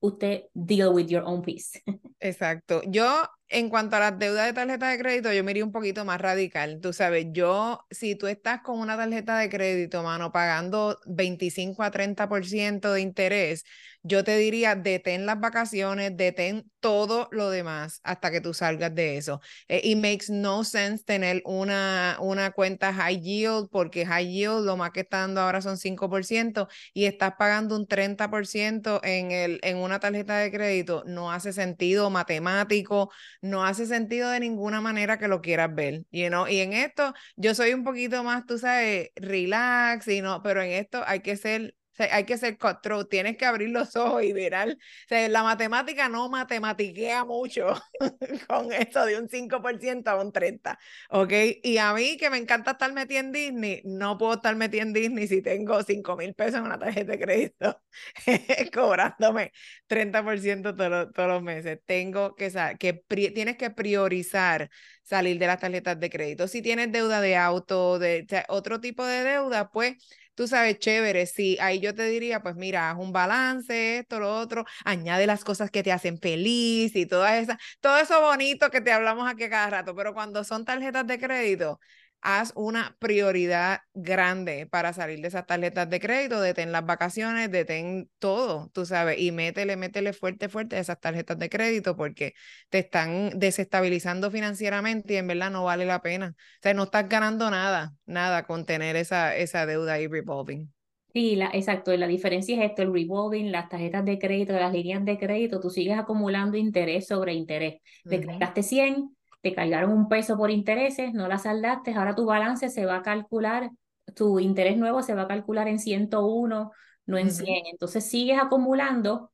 usted 0.01 0.43
deal 0.53 0.91
with 0.93 1.07
your 1.07 1.23
own 1.25 1.41
peace. 1.41 1.83
Exacto. 2.21 2.83
Yo 2.87 3.23
en 3.53 3.69
cuanto 3.69 3.97
a 3.97 4.01
las 4.01 4.19
deudas 4.19 4.47
de 4.47 4.53
tarjeta 4.53 4.89
de 4.91 4.99
crédito, 4.99 5.33
yo 5.33 5.45
me 5.45 5.51
iría 5.53 5.65
un 5.65 5.73
poquito 5.73 6.05
más 6.05 6.21
radical. 6.21 6.81
Tú 6.81 6.93
sabes, 6.93 7.27
yo, 7.33 7.87
si 7.91 8.15
tú 8.17 8.27
estás 8.27 8.63
con 8.63 8.79
una 8.81 8.97
tarjeta 8.97 9.39
de 9.39 9.49
crédito, 9.51 10.03
mano, 10.03 10.33
pagando 10.33 10.99
25 11.07 11.83
a 11.83 11.91
30% 11.91 12.93
de 12.93 13.01
interés, 13.03 13.65
yo 14.03 14.25
te 14.25 14.37
diría, 14.37 14.75
detén 14.75 15.27
las 15.27 15.39
vacaciones, 15.39 16.17
detén 16.17 16.69
todo 16.81 17.29
lo 17.31 17.51
demás 17.51 18.01
hasta 18.03 18.33
que 18.33 18.41
tú 18.41 18.53
salgas 18.53 18.93
de 18.95 19.17
eso. 19.17 19.41
Eh, 19.69 19.81
it 19.85 19.97
makes 19.97 20.27
no 20.29 20.65
sense 20.65 21.05
tener 21.05 21.41
una, 21.45 22.17
una 22.21 22.51
cuenta 22.51 22.93
high 22.93 23.21
yield 23.21 23.69
porque 23.71 24.05
high 24.05 24.27
yield 24.29 24.65
lo 24.67 24.77
más 24.77 24.91
que 24.91 25.01
está 25.01 25.19
dando 25.21 25.41
ahora 25.41 25.63
son 25.63 25.79
5% 25.79 26.69
y 26.93 27.05
estás 27.05 27.35
pagando 27.39 27.77
un 27.77 27.87
30% 27.87 29.01
en, 29.05 29.31
el, 29.31 29.61
en 29.63 29.77
una 29.77 30.01
tarjeta 30.01 30.39
de 30.39 30.51
crédito. 30.51 31.05
No 31.07 31.31
hace 31.31 31.53
sentido 31.53 32.11
matemático, 32.11 33.11
no 33.43 33.65
hace 33.65 33.87
sentido 33.87 34.31
de 34.31 34.41
ninguna 34.41 34.81
manera 34.81 35.19
que 35.19 35.29
lo 35.29 35.43
quieras 35.43 35.75
ver, 35.75 36.05
you 36.11 36.29
know? 36.29 36.49
Y 36.49 36.61
en 36.61 36.73
esto 36.73 37.13
yo 37.37 37.55
soy 37.55 37.75
un 37.75 37.85
poquito 37.85 38.25
más, 38.25 38.47
tú 38.47 38.59
sabes, 38.59 39.11
relax 39.17 40.09
y 40.09 40.23
no, 40.23 40.43
pero 40.43 40.63
en 40.63 40.71
esto 40.73 41.03
hay 41.07 41.21
que 41.21 41.37
ser 41.37 41.75
hay 41.99 42.25
que 42.25 42.39
ser 42.39 42.59
control, 42.59 43.09
tienes 43.09 43.37
que 43.37 43.45
abrir 43.45 43.71
los 43.71 43.95
ojos 43.97 44.23
y 44.25 44.33
mirar. 44.33 44.71
O 44.71 45.09
sea, 45.09 45.29
la 45.29 45.43
matemática 45.43 46.09
no 46.09 46.29
matematiquea 46.29 47.25
mucho 47.25 47.75
con 48.49 48.73
eso 48.73 49.05
de 49.05 49.19
un 49.19 49.29
5% 49.29 50.09
a 50.09 50.21
un 50.21 50.33
30%, 50.33 50.79
¿ok? 51.11 51.33
Y 51.63 51.79
a 51.79 51.93
mí 51.93 52.17
que 52.17 52.31
me 52.31 52.39
encanta 52.39 52.73
estar 52.73 52.93
metida 52.93 53.21
en 53.21 53.33
Disney, 53.33 53.83
no 53.85 54.19
puedo 54.19 54.35
estar 54.35 54.57
metida 54.57 54.83
en 54.83 54.93
Disney 54.93 55.27
si 55.29 55.43
tengo 55.43 55.83
5 55.83 56.17
mil 56.17 56.35
pesos 56.35 56.57
en 56.57 56.65
una 56.65 56.79
tarjeta 56.79 57.13
de 57.13 57.19
crédito 57.19 57.83
cobrándome 58.73 59.53
30% 59.87 60.75
todos, 60.75 61.13
todos 61.13 61.29
los 61.29 61.43
meses. 61.43 61.81
Tengo 61.87 62.35
que, 62.35 62.51
que 62.79 63.05
tienes 63.33 63.57
que 63.57 63.71
priorizar 63.71 64.71
salir 65.03 65.39
de 65.39 65.47
las 65.47 65.61
tarjetas 65.61 65.99
de 66.01 66.11
crédito. 66.11 66.49
Si 66.49 66.63
tienes 66.63 66.91
deuda 66.93 67.21
de 67.21 67.37
auto, 67.37 67.99
de 67.99 68.27
otro 68.49 68.81
tipo 68.81 69.05
de 69.05 69.25
deuda, 69.25 69.71
pues 69.71 69.97
tú 70.35 70.47
sabes, 70.49 70.79
chévere, 70.79 71.27
sí, 71.27 71.57
ahí 71.61 71.81
yo 71.81 71.95
te 71.95 72.05
diría, 72.07 72.41
pues 72.43 72.57
mira, 72.57 72.91
haz 72.91 72.99
un 72.99 73.13
balance, 73.13 73.99
esto, 73.99 74.19
lo 74.21 74.35
otro, 74.39 74.65
añade 74.85 75.27
las 75.27 75.45
cosas 75.45 75.71
que 75.71 75.83
te 75.83 75.93
hacen 75.93 76.19
feliz 76.19 76.95
y 76.97 77.07
todas 77.07 77.43
esas, 77.43 77.59
todo 77.81 77.99
eso 77.99 78.21
bonito 78.21 78.71
que 78.71 78.81
te 78.81 78.93
hablamos 78.93 79.29
aquí 79.31 79.49
cada 79.49 79.71
rato, 79.71 79.95
pero 79.95 80.15
cuando 80.15 80.45
son 80.45 80.65
tarjetas 80.65 81.07
de 81.07 81.19
crédito, 81.19 81.81
haz 82.23 82.53
una 82.57 82.97
prioridad 83.01 83.81
grande 83.95 84.67
para 84.67 84.93
salir 84.93 85.21
de 85.21 85.29
esas 85.29 85.47
tarjetas 85.47 85.91
de 85.91 86.01
crédito, 86.01 86.41
detén 86.41 86.73
las 86.73 86.87
vacaciones, 86.87 87.51
detén 87.51 88.11
todo, 88.19 88.71
tú 88.73 88.87
sabes, 88.87 89.19
y 89.19 89.33
métele, 89.33 89.77
métele 89.77 90.13
fuerte, 90.13 90.49
fuerte 90.49 90.77
a 90.77 90.81
esas 90.81 91.01
tarjetas 91.01 91.39
de 91.39 91.51
crédito 91.51 91.97
porque 91.97 92.35
te 92.71 92.79
están 92.81 93.31
desestabilizando 93.39 94.31
financieramente 94.31 95.15
y 95.15 95.17
en 95.17 95.27
verdad 95.27 95.51
no 95.51 95.65
vale 95.65 95.85
la 95.85 96.01
pena. 96.01 96.35
O 96.37 96.63
sea, 96.63 96.75
no 96.75 96.85
estás 96.85 97.09
ganando 97.09 97.51
nada, 97.51 97.95
nada 98.07 98.45
con 98.45 98.65
tener 98.67 98.97
esa, 98.97 99.37
esa 99.37 99.67
deuda 99.67 99.95
ahí 99.95 100.07
revolving. 100.07 100.73
Sí, 101.13 101.37
la, 101.37 101.51
exacto. 101.53 101.95
La 101.97 102.07
diferencia 102.07 102.57
es 102.65 102.71
esto, 102.71 102.83
el 102.83 102.93
revolving, 102.93 103.53
las 103.53 103.69
tarjetas 103.69 104.05
de 104.05 104.19
crédito, 104.19 104.55
las 104.55 104.73
líneas 104.73 105.05
de 105.05 105.19
crédito, 105.19 105.61
tú 105.61 105.69
sigues 105.69 105.99
acumulando 105.99 106.57
interés 106.57 107.07
sobre 107.07 107.35
interés. 107.35 107.83
Te 108.09 108.17
uh 108.17 108.63
100, 108.63 109.15
te 109.43 109.55
cargaron 109.55 109.93
un 109.93 110.09
peso 110.09 110.37
por 110.37 110.51
intereses, 110.51 111.13
no 111.13 111.29
la 111.29 111.39
saldaste, 111.39 111.95
ahora 111.95 112.15
tu 112.15 112.25
balance 112.25 112.71
se 112.71 112.87
va 112.87 112.97
a 112.97 113.03
calcular, 113.03 113.71
tu 114.15 114.41
interés 114.41 114.77
nuevo 114.77 115.03
se 115.03 115.15
va 115.15 115.23
a 115.23 115.29
calcular 115.29 115.69
en 115.69 115.79
101, 115.79 116.71
no 117.07 117.19
en 117.19 117.31
100. 117.31 117.67
Entonces 117.73 118.09
sigues 118.09 118.39
acumulando 118.41 119.33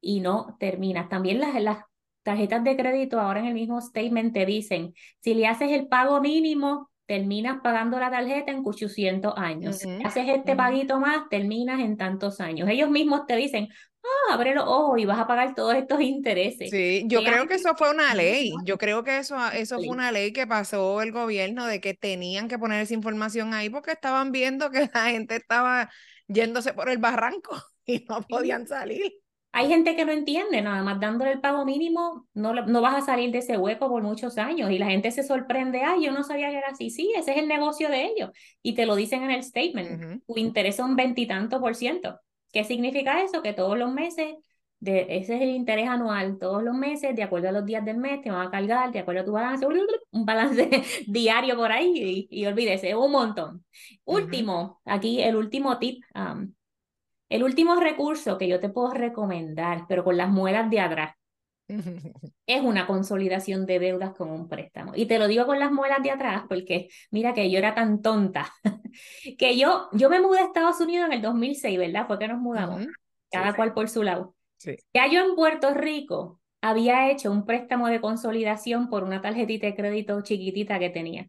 y 0.00 0.20
no 0.20 0.56
terminas. 0.58 1.08
También 1.08 1.40
las, 1.40 1.60
las 1.60 1.84
tarjetas 2.22 2.62
de 2.64 2.76
crédito 2.76 3.20
ahora 3.20 3.40
en 3.40 3.46
el 3.46 3.54
mismo 3.54 3.80
statement 3.80 4.32
te 4.32 4.46
dicen, 4.46 4.94
si 5.20 5.34
le 5.34 5.46
haces 5.46 5.70
el 5.70 5.88
pago 5.88 6.20
mínimo, 6.20 6.90
terminas 7.06 7.58
pagando 7.60 7.98
la 7.98 8.10
tarjeta 8.10 8.52
en 8.52 8.62
800 8.64 9.34
años. 9.36 9.78
Si 9.78 9.88
haces 10.04 10.28
este 10.28 10.54
paguito 10.54 11.00
más, 11.00 11.28
terminas 11.28 11.80
en 11.80 11.96
tantos 11.96 12.40
años. 12.40 12.68
Ellos 12.68 12.88
mismos 12.88 13.26
te 13.26 13.34
dicen, 13.34 13.68
ah, 14.04 14.34
abre 14.34 14.54
los 14.54 14.64
ojos 14.66 14.98
y 14.98 15.04
vas 15.04 15.18
a 15.18 15.26
pagar 15.26 15.54
todos 15.54 15.74
estos 15.74 16.00
intereses. 16.00 16.70
Sí, 16.70 17.04
yo 17.06 17.22
creo 17.22 17.46
que 17.46 17.54
eso 17.54 17.74
fue 17.76 17.90
una 17.90 18.14
ley. 18.14 18.52
Yo 18.64 18.78
creo 18.78 19.04
que 19.04 19.18
eso, 19.18 19.36
eso 19.52 19.76
fue 19.76 19.88
una 19.88 20.12
ley 20.12 20.32
que 20.32 20.46
pasó 20.46 21.02
el 21.02 21.12
gobierno 21.12 21.66
de 21.66 21.80
que 21.80 21.94
tenían 21.94 22.48
que 22.48 22.58
poner 22.58 22.82
esa 22.82 22.94
información 22.94 23.54
ahí 23.54 23.70
porque 23.70 23.92
estaban 23.92 24.32
viendo 24.32 24.70
que 24.70 24.90
la 24.92 25.10
gente 25.10 25.36
estaba 25.36 25.90
yéndose 26.26 26.72
por 26.72 26.88
el 26.88 26.98
barranco 26.98 27.56
y 27.86 28.04
no 28.08 28.22
podían 28.22 28.66
salir. 28.66 29.12
Hay 29.52 29.66
gente 29.66 29.96
que 29.96 30.04
no 30.04 30.12
entiende, 30.12 30.62
nada 30.62 30.80
más 30.84 31.00
dándole 31.00 31.32
el 31.32 31.40
pago 31.40 31.64
mínimo, 31.64 32.28
no, 32.34 32.54
no 32.54 32.80
vas 32.80 33.02
a 33.02 33.04
salir 33.04 33.32
de 33.32 33.38
ese 33.38 33.56
hueco 33.56 33.88
por 33.88 34.00
muchos 34.00 34.38
años 34.38 34.70
y 34.70 34.78
la 34.78 34.86
gente 34.86 35.10
se 35.10 35.24
sorprende, 35.24 35.82
ay, 35.82 36.04
yo 36.04 36.12
no 36.12 36.22
sabía 36.22 36.50
que 36.50 36.58
era 36.58 36.68
así, 36.68 36.88
sí, 36.90 37.12
ese 37.16 37.32
es 37.32 37.38
el 37.38 37.48
negocio 37.48 37.88
de 37.88 38.04
ellos 38.04 38.30
y 38.62 38.76
te 38.76 38.86
lo 38.86 38.94
dicen 38.94 39.24
en 39.24 39.32
el 39.32 39.42
statement, 39.42 40.22
tu 40.24 40.36
interés 40.36 40.76
son 40.76 40.94
veintitantos 40.94 41.58
por 41.58 41.74
ciento. 41.74 42.20
¿Qué 42.52 42.64
significa 42.64 43.22
eso? 43.22 43.42
Que 43.42 43.52
todos 43.52 43.78
los 43.78 43.92
meses, 43.92 44.34
de, 44.80 45.06
ese 45.10 45.36
es 45.36 45.42
el 45.42 45.50
interés 45.50 45.88
anual, 45.88 46.38
todos 46.38 46.62
los 46.62 46.74
meses, 46.74 47.14
de 47.14 47.22
acuerdo 47.22 47.48
a 47.48 47.52
los 47.52 47.64
días 47.66 47.84
del 47.84 47.98
mes, 47.98 48.22
te 48.22 48.30
van 48.30 48.48
a 48.48 48.50
cargar, 48.50 48.92
de 48.92 49.00
acuerdo 49.00 49.22
a 49.22 49.24
tu 49.24 49.32
balance, 49.32 49.66
un 50.10 50.24
balance 50.24 50.68
diario 51.06 51.56
por 51.56 51.70
ahí 51.72 52.28
y, 52.30 52.42
y 52.42 52.46
olvídese, 52.46 52.94
un 52.96 53.12
montón. 53.12 53.64
Último, 54.04 54.80
aquí 54.84 55.22
el 55.22 55.36
último 55.36 55.78
tip, 55.78 56.02
el 57.30 57.42
último 57.44 57.76
recurso 57.76 58.36
que 58.38 58.48
yo 58.48 58.60
te 58.60 58.68
puedo 58.68 58.90
recomendar, 58.92 59.86
pero 59.88 60.04
con 60.04 60.16
las 60.16 60.28
muelas 60.28 60.68
de 60.70 60.80
atrás, 60.80 61.14
es 62.46 62.62
una 62.62 62.86
consolidación 62.86 63.66
de 63.66 63.78
deudas 63.78 64.14
con 64.14 64.30
un 64.30 64.48
préstamo. 64.48 64.92
Y 64.94 65.06
te 65.06 65.18
lo 65.18 65.28
digo 65.28 65.46
con 65.46 65.58
las 65.58 65.72
muelas 65.72 66.02
de 66.02 66.10
atrás 66.10 66.44
porque 66.48 66.88
mira 67.10 67.34
que 67.34 67.50
yo 67.50 67.58
era 67.58 67.74
tan 67.74 68.02
tonta 68.02 68.52
que 69.38 69.56
yo, 69.56 69.88
yo 69.92 70.10
me 70.10 70.20
mudé 70.20 70.40
a 70.40 70.44
Estados 70.44 70.80
Unidos 70.80 71.06
en 71.06 71.14
el 71.14 71.22
2006, 71.22 71.78
¿verdad? 71.78 72.06
Fue 72.06 72.18
que 72.18 72.28
nos 72.28 72.40
mudamos, 72.40 72.86
cada 73.30 73.54
cual 73.54 73.72
por 73.72 73.88
su 73.88 74.02
lado. 74.02 74.34
Sí. 74.56 74.76
Ya 74.92 75.06
yo 75.06 75.20
en 75.20 75.34
Puerto 75.34 75.72
Rico 75.72 76.40
había 76.60 77.10
hecho 77.10 77.30
un 77.30 77.46
préstamo 77.46 77.88
de 77.88 78.00
consolidación 78.00 78.88
por 78.88 79.04
una 79.04 79.22
tarjetita 79.22 79.66
de 79.66 79.74
crédito 79.74 80.20
chiquitita 80.22 80.78
que 80.78 80.90
tenía. 80.90 81.28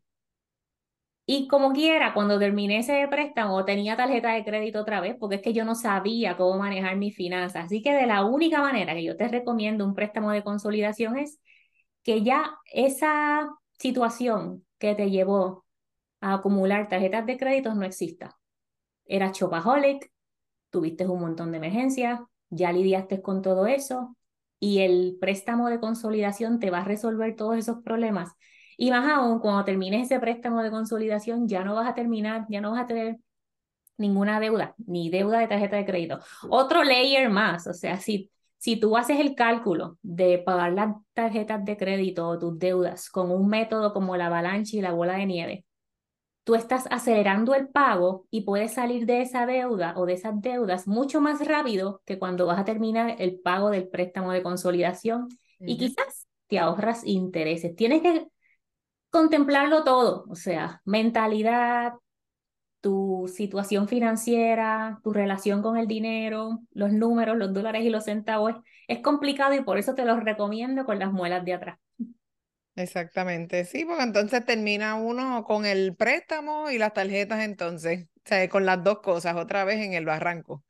Y 1.26 1.48
como 1.48 1.72
quiera, 1.72 2.14
cuando 2.14 2.40
terminé 2.40 2.80
ese 2.80 3.08
préstamo, 3.10 3.64
tenía 3.64 3.96
tarjeta 3.96 4.34
de 4.34 4.44
crédito 4.44 4.82
otra 4.82 5.00
vez, 5.00 5.16
porque 5.20 5.36
es 5.38 5.42
que 5.42 5.54
yo 5.54 5.64
no 5.66 5.76
sabía 5.76 6.36
cómo 6.36 6.58
manejar 6.58 6.98
mis 6.98 7.16
finanzas. 7.16 7.66
Así 7.66 7.82
que 7.82 7.94
de 7.94 8.08
la 8.08 8.26
única 8.26 8.62
manera 8.62 8.94
que 8.94 9.04
yo 9.04 9.16
te 9.16 9.28
recomiendo 9.28 9.86
un 9.86 9.94
préstamo 9.96 10.32
de 10.32 10.44
consolidación 10.44 11.18
es 11.18 11.40
que 12.04 12.24
ya 12.24 12.58
esa 12.74 13.50
situación 13.78 14.66
que 14.78 14.96
te 14.96 15.10
llevó 15.10 15.66
a 16.22 16.36
acumular 16.36 16.90
tarjetas 16.90 17.26
de 17.26 17.38
crédito 17.38 17.74
no 17.76 17.86
exista. 17.86 18.38
Eras 19.06 19.34
chopaholic, 19.38 20.12
tuviste 20.70 21.08
un 21.08 21.22
montón 21.22 21.52
de 21.52 21.58
emergencias, 21.58 22.20
ya 22.50 22.72
lidiaste 22.72 23.22
con 23.22 23.42
todo 23.42 23.68
eso 23.68 24.16
y 24.60 24.80
el 24.80 25.18
préstamo 25.20 25.70
de 25.70 25.80
consolidación 25.80 26.60
te 26.60 26.72
va 26.72 26.80
a 26.80 26.86
resolver 26.86 27.36
todos 27.36 27.58
esos 27.58 27.84
problemas 27.84 28.34
y 28.82 28.90
más 28.90 29.08
aún, 29.08 29.38
cuando 29.38 29.64
termines 29.64 30.06
ese 30.08 30.20
préstamo 30.20 30.64
de 30.64 30.72
consolidación, 30.72 31.48
ya 31.48 31.64
no 31.64 31.76
vas 31.76 31.88
a 31.88 31.94
terminar, 31.94 32.48
ya 32.50 32.62
no 32.62 32.72
vas 32.72 32.82
a 32.82 32.88
tener 32.88 33.20
ninguna 33.96 34.40
deuda, 34.40 34.74
ni 34.88 35.12
deuda 35.12 35.38
de 35.38 35.48
tarjeta 35.48 35.76
de 35.76 35.86
crédito. 35.86 36.18
Otro 36.50 36.84
layer 36.84 37.30
más, 37.30 37.68
o 37.68 37.76
sea, 37.76 37.98
si, 37.98 38.32
si 38.58 38.80
tú 38.80 38.98
haces 38.98 39.20
el 39.20 39.36
cálculo 39.36 40.00
de 40.02 40.40
pagar 40.40 40.74
las 40.74 40.96
tarjetas 41.14 41.64
de 41.64 41.78
crédito 41.78 42.28
o 42.28 42.40
tus 42.40 42.58
deudas 42.58 43.12
con 43.12 43.30
un 43.30 43.48
método 43.50 43.94
como 43.94 44.18
la 44.18 44.26
avalancha 44.26 44.76
y 44.76 44.82
la 44.82 44.94
bola 44.94 45.14
de 45.14 45.28
nieve, 45.28 45.66
tú 46.44 46.56
estás 46.56 46.88
acelerando 46.90 47.54
el 47.54 47.68
pago 47.68 48.26
y 48.32 48.42
puedes 48.42 48.74
salir 48.74 49.06
de 49.06 49.22
esa 49.22 49.46
deuda 49.46 49.94
o 49.96 50.08
de 50.08 50.14
esas 50.14 50.42
deudas 50.42 50.88
mucho 50.88 51.22
más 51.22 51.46
rápido 51.46 52.02
que 52.04 52.18
cuando 52.18 52.48
vas 52.48 52.58
a 52.58 52.66
terminar 52.66 53.16
el 53.20 53.40
pago 53.42 53.70
del 53.70 53.88
préstamo 53.90 54.32
de 54.32 54.42
consolidación 54.42 55.30
y 55.60 55.78
quizás 55.78 56.28
te 56.48 56.58
ahorras 56.58 57.06
intereses. 57.06 57.76
Tienes 57.76 58.02
que 58.02 58.26
contemplarlo 59.12 59.84
todo, 59.84 60.26
o 60.30 60.36
sea, 60.36 60.82
mentalidad, 60.86 61.94
tu 62.82 63.32
situación 63.34 63.88
financiera, 63.88 65.00
tu 65.04 65.14
relación 65.14 65.62
con 65.62 65.78
el 65.78 65.88
dinero, 65.88 66.60
los 66.74 66.92
números, 66.94 67.38
los 67.38 67.54
dólares 67.54 67.84
y 67.84 67.90
los 67.90 68.06
centavos. 68.06 68.56
Es 68.88 69.00
complicado 69.02 69.54
y 69.56 69.64
por 69.64 69.78
eso 69.78 69.96
te 69.96 70.06
los 70.06 70.24
recomiendo 70.24 70.86
con 70.86 71.00
las 71.00 71.12
muelas 71.12 71.46
de 71.46 71.54
atrás. 71.54 71.80
Exactamente, 72.76 73.66
sí, 73.66 73.84
porque 73.86 74.04
entonces 74.04 74.46
termina 74.46 74.96
uno 74.96 75.44
con 75.44 75.66
el 75.66 75.96
préstamo 75.96 76.70
y 76.72 76.78
las 76.78 76.94
tarjetas 76.94 77.42
entonces, 77.44 78.06
o 78.18 78.22
sea, 78.26 78.48
con 78.50 78.66
las 78.66 78.84
dos 78.84 79.00
cosas 79.02 79.36
otra 79.36 79.66
vez 79.66 79.82
en 79.82 79.94
el 79.94 80.06
barranco. 80.06 80.64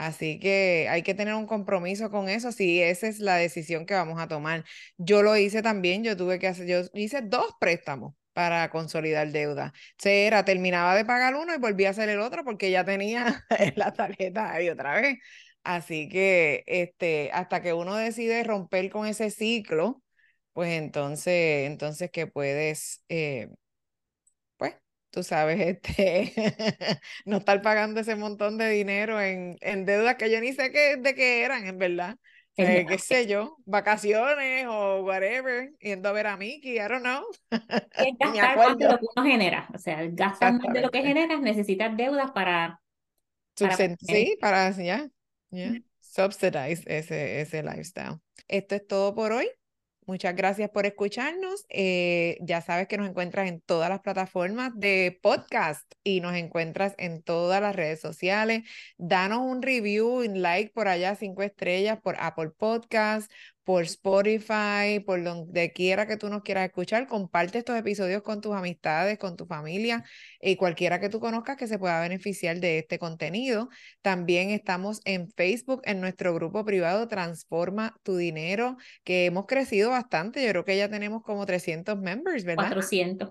Así 0.00 0.38
que 0.40 0.88
hay 0.88 1.02
que 1.02 1.12
tener 1.14 1.34
un 1.34 1.46
compromiso 1.46 2.10
con 2.10 2.30
eso 2.30 2.52
si 2.52 2.80
esa 2.80 3.06
es 3.06 3.18
la 3.20 3.36
decisión 3.36 3.84
que 3.84 3.92
vamos 3.92 4.18
a 4.18 4.28
tomar. 4.28 4.64
Yo 4.96 5.22
lo 5.22 5.36
hice 5.36 5.60
también, 5.60 6.02
yo 6.02 6.16
tuve 6.16 6.38
que 6.38 6.46
hacer, 6.48 6.66
yo 6.66 6.80
hice 6.94 7.20
dos 7.20 7.52
préstamos 7.60 8.14
para 8.32 8.70
consolidar 8.70 9.30
deuda. 9.30 9.74
O 10.02 10.08
era, 10.08 10.42
terminaba 10.46 10.94
de 10.94 11.04
pagar 11.04 11.34
uno 11.34 11.54
y 11.54 11.58
volví 11.58 11.84
a 11.84 11.90
hacer 11.90 12.08
el 12.08 12.20
otro 12.20 12.44
porque 12.44 12.70
ya 12.70 12.82
tenía 12.84 13.44
la 13.76 13.92
tarjeta 13.92 14.52
ahí 14.54 14.70
otra 14.70 14.94
vez. 15.02 15.18
Así 15.64 16.08
que 16.08 16.64
este, 16.66 17.30
hasta 17.34 17.60
que 17.60 17.74
uno 17.74 17.94
decide 17.94 18.42
romper 18.42 18.88
con 18.90 19.06
ese 19.06 19.30
ciclo, 19.30 20.02
pues 20.54 20.70
entonces, 20.72 21.66
entonces 21.68 22.10
que 22.10 22.26
puedes 22.26 23.04
eh, 23.10 23.50
tú 25.10 25.22
sabes, 25.22 25.60
este, 25.60 26.32
no 27.24 27.38
estar 27.38 27.60
pagando 27.62 28.00
ese 28.00 28.16
montón 28.16 28.58
de 28.58 28.70
dinero 28.70 29.20
en, 29.20 29.56
en 29.60 29.84
deudas 29.84 30.16
que 30.16 30.30
yo 30.30 30.40
ni 30.40 30.52
sé 30.52 30.70
qué, 30.72 30.96
de 30.96 31.14
qué 31.14 31.42
eran, 31.42 31.66
en 31.66 31.78
verdad. 31.78 32.16
Eh, 32.56 32.84
qué 32.88 32.98
sé 32.98 33.26
yo, 33.26 33.56
vacaciones 33.64 34.66
o 34.68 35.02
whatever, 35.02 35.72
yendo 35.80 36.08
a 36.08 36.12
ver 36.12 36.26
a 36.26 36.36
Mickey, 36.36 36.76
I 36.76 36.88
don't 36.88 37.02
know. 37.02 37.24
Es 37.50 38.14
gastar 38.18 38.56
más 38.56 38.78
de 38.78 38.88
lo 38.88 38.98
que 38.98 39.06
uno 39.16 39.26
genera, 39.26 39.68
o 39.74 39.78
sea, 39.78 40.06
gastar 40.10 40.54
más 40.54 40.72
de 40.72 40.80
lo 40.80 40.90
que 40.90 41.02
generas, 41.02 41.40
necesitas 41.40 41.96
deudas 41.96 42.30
para... 42.32 42.80
para 43.58 43.76
sí, 43.76 44.36
para, 44.40 44.70
ya, 44.72 45.08
subsidize 46.00 46.82
ese, 46.86 47.40
ese 47.40 47.62
lifestyle. 47.62 48.18
Esto 48.48 48.74
es 48.74 48.86
todo 48.86 49.14
por 49.14 49.32
hoy. 49.32 49.48
Muchas 50.10 50.34
gracias 50.34 50.68
por 50.70 50.86
escucharnos. 50.86 51.64
Eh, 51.68 52.36
ya 52.40 52.60
sabes 52.62 52.88
que 52.88 52.98
nos 52.98 53.08
encuentras 53.08 53.48
en 53.48 53.60
todas 53.60 53.88
las 53.88 54.00
plataformas 54.00 54.72
de 54.74 55.20
podcast 55.22 55.88
y 56.02 56.20
nos 56.20 56.34
encuentras 56.34 56.96
en 56.98 57.22
todas 57.22 57.62
las 57.62 57.76
redes 57.76 58.00
sociales. 58.00 58.68
Danos 58.98 59.38
un 59.38 59.62
review, 59.62 60.24
un 60.24 60.42
like 60.42 60.72
por 60.72 60.88
allá, 60.88 61.14
cinco 61.14 61.44
estrellas 61.44 62.00
por 62.02 62.16
Apple 62.18 62.50
Podcast, 62.58 63.30
por 63.70 63.84
Spotify, 63.84 64.98
por 65.06 65.22
donde 65.22 65.70
quiera 65.72 66.08
que 66.08 66.16
tú 66.16 66.28
nos 66.28 66.42
quieras 66.42 66.64
escuchar. 66.64 67.06
Comparte 67.06 67.58
estos 67.58 67.78
episodios 67.78 68.20
con 68.20 68.40
tus 68.40 68.52
amistades, 68.52 69.16
con 69.16 69.36
tu 69.36 69.46
familia 69.46 70.02
y 70.40 70.56
cualquiera 70.56 70.98
que 70.98 71.08
tú 71.08 71.20
conozcas 71.20 71.56
que 71.56 71.68
se 71.68 71.78
pueda 71.78 72.00
beneficiar 72.00 72.58
de 72.58 72.80
este 72.80 72.98
contenido. 72.98 73.68
También 74.02 74.50
estamos 74.50 75.00
en 75.04 75.30
Facebook, 75.30 75.82
en 75.84 76.00
nuestro 76.00 76.34
grupo 76.34 76.64
privado 76.64 77.06
Transforma 77.06 77.96
tu 78.02 78.16
Dinero, 78.16 78.76
que 79.04 79.26
hemos 79.26 79.46
crecido 79.46 79.90
bastante. 79.90 80.42
Yo 80.42 80.48
creo 80.50 80.64
que 80.64 80.76
ya 80.76 80.90
tenemos 80.90 81.22
como 81.22 81.46
300 81.46 81.96
members, 81.96 82.42
¿verdad? 82.42 82.70
400. 82.70 83.30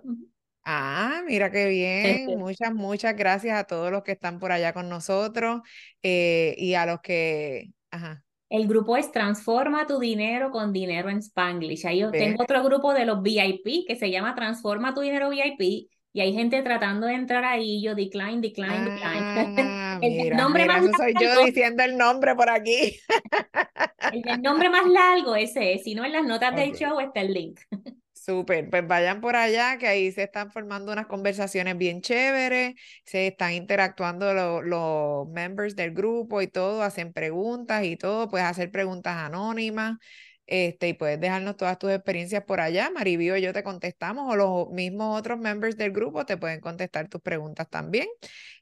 Ah, 0.63 1.21
mira 1.27 1.51
qué 1.51 1.67
bien. 1.67 2.39
Muchas, 2.39 2.73
muchas 2.73 3.13
gracias 3.13 3.59
a 3.59 3.65
todos 3.65 3.91
los 3.91 4.03
que 4.03 4.13
están 4.13 4.39
por 4.39 4.53
allá 4.53 4.71
con 4.71 4.87
nosotros 4.87 5.63
eh, 6.01 6.55
y 6.57 6.75
a 6.75 6.85
los 6.85 7.01
que... 7.01 7.73
Ajá. 7.91 8.23
El 8.49 8.67
grupo 8.67 8.97
es 8.97 9.11
Transforma 9.11 9.85
tu 9.85 9.99
dinero 9.99 10.49
con 10.49 10.73
dinero 10.73 11.09
en 11.09 11.19
Spanglish. 11.19 11.85
Ahí 11.85 12.03
tengo 12.11 12.43
otro 12.43 12.63
grupo 12.63 12.93
de 12.93 13.05
los 13.05 13.21
VIP 13.21 13.85
que 13.87 13.95
se 13.95 14.09
llama 14.09 14.33
Transforma 14.33 14.93
tu 14.93 15.01
dinero 15.01 15.29
VIP 15.29 15.89
y 16.11 16.21
hay 16.21 16.33
gente 16.33 16.63
tratando 16.63 17.05
de 17.05 17.13
entrar 17.13 17.45
ahí. 17.45 17.81
Yo 17.83 17.93
decline, 17.93 18.41
decline, 18.41 18.85
decline. 18.85 19.21
Ah, 19.21 19.99
el 20.01 20.35
nombre 20.35 20.65
más 20.65 20.81
largo, 20.81 20.97
soy 20.97 21.13
yo 21.21 21.45
diciendo 21.45 21.83
el 21.83 21.95
nombre 21.95 22.35
por 22.35 22.49
aquí. 22.49 22.99
el, 24.13 24.41
nombre 24.41 24.69
más 24.69 24.87
largo 24.87 25.35
ese 25.35 25.73
es. 25.73 25.83
Si 25.83 25.93
no, 25.93 26.03
en 26.03 26.13
las 26.13 26.23
notas 26.23 26.55
del 26.55 26.75
show 26.75 26.99
está 26.99 27.21
el 27.21 27.33
link. 27.33 27.59
Súper, 28.29 28.69
pues 28.69 28.85
vayan 28.85 29.21
por 29.21 29.35
allá, 29.35 29.79
que 29.79 29.87
ahí 29.87 30.11
se 30.11 30.21
están 30.21 30.51
formando 30.51 30.91
unas 30.91 31.07
conversaciones 31.07 31.75
bien 31.79 32.01
chéveres, 32.01 32.75
se 33.03 33.25
están 33.25 33.53
interactuando 33.53 34.61
los 34.61 35.27
members 35.29 35.75
del 35.75 35.95
grupo 35.95 36.39
y 36.43 36.47
todo, 36.47 36.83
hacen 36.83 37.11
preguntas 37.11 37.83
y 37.83 37.95
todo, 37.97 38.29
puedes 38.29 38.45
hacer 38.45 38.69
preguntas 38.69 39.15
anónimas, 39.15 39.97
este, 40.45 40.89
y 40.89 40.93
puedes 40.93 41.19
dejarnos 41.19 41.57
todas 41.57 41.79
tus 41.79 41.89
experiencias 41.89 42.43
por 42.43 42.61
allá, 42.61 42.91
Maribio 42.91 43.35
y 43.35 43.41
yo 43.41 43.51
te 43.51 43.63
contestamos, 43.63 44.31
o 44.31 44.35
los 44.35 44.69
mismos 44.69 45.19
otros 45.19 45.39
members 45.39 45.75
del 45.75 45.91
grupo 45.91 46.23
te 46.27 46.37
pueden 46.37 46.59
contestar 46.59 47.09
tus 47.09 47.21
preguntas 47.21 47.67
también. 47.67 48.07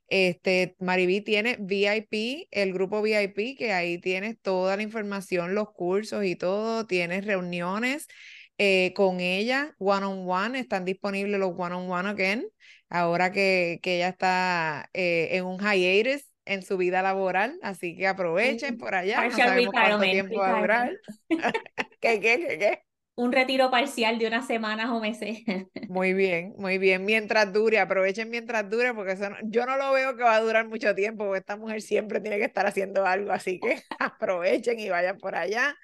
Este, 0.07 0.77
Maribí 0.79 1.19
tiene 1.19 1.57
VIP, 1.59 2.47
el 2.51 2.71
grupo 2.71 3.01
VIP, 3.01 3.57
que 3.57 3.73
ahí 3.73 3.97
tienes 3.97 4.39
toda 4.41 4.77
la 4.77 4.83
información, 4.83 5.55
los 5.55 5.73
cursos 5.73 6.23
y 6.23 6.37
todo, 6.37 6.87
tienes 6.87 7.25
reuniones 7.25 8.07
eh, 8.57 8.93
con 8.95 9.19
ella, 9.19 9.75
one 9.77 10.05
on 10.05 10.29
one, 10.29 10.59
están 10.59 10.85
disponibles 10.85 11.39
los 11.39 11.53
one 11.55 11.75
on 11.75 11.89
one 11.89 12.09
again, 12.09 12.47
ahora 12.89 13.31
que, 13.31 13.79
que 13.81 13.97
ella 13.97 14.09
está 14.09 14.89
eh, 14.93 15.29
en 15.31 15.45
un 15.45 15.59
hiatus 15.59 16.25
en 16.45 16.63
su 16.63 16.77
vida 16.77 17.01
laboral, 17.01 17.59
así 17.61 17.95
que 17.95 18.07
aprovechen 18.07 18.77
por 18.77 18.95
allá. 18.95 19.27
No 19.27 19.35
sabemos 19.35 19.73
cuánto 19.73 19.99
tiempo 19.99 20.39
va 20.39 20.57
a 20.57 20.61
durar. 20.61 20.91
¿Qué, 21.99 22.19
qué, 22.19 22.45
qué, 22.47 22.57
qué? 22.57 22.81
Un 23.15 23.31
retiro 23.31 23.71
parcial 23.71 24.19
de 24.19 24.27
unas 24.27 24.45
semanas 24.45 24.89
o 24.91 24.99
meses. 24.99 25.39
Muy 25.89 26.13
bien, 26.13 26.53
muy 26.57 26.77
bien. 26.77 27.03
Mientras 27.03 27.51
dure, 27.51 27.79
aprovechen 27.79 28.29
mientras 28.29 28.69
dure, 28.69 28.93
porque 28.93 29.13
eso 29.13 29.25
yo 29.45 29.65
no 29.65 29.75
lo 29.75 29.91
veo 29.91 30.15
que 30.15 30.23
va 30.23 30.35
a 30.35 30.41
durar 30.41 30.67
mucho 30.67 30.93
tiempo, 30.93 31.25
porque 31.25 31.39
esta 31.39 31.57
mujer 31.57 31.81
siempre 31.81 32.21
tiene 32.21 32.37
que 32.37 32.45
estar 32.45 32.67
haciendo 32.67 33.05
algo, 33.05 33.31
así 33.31 33.59
que 33.59 33.81
aprovechen 33.99 34.79
y 34.79 34.89
vayan 34.89 35.17
por 35.17 35.35
allá 35.35 35.75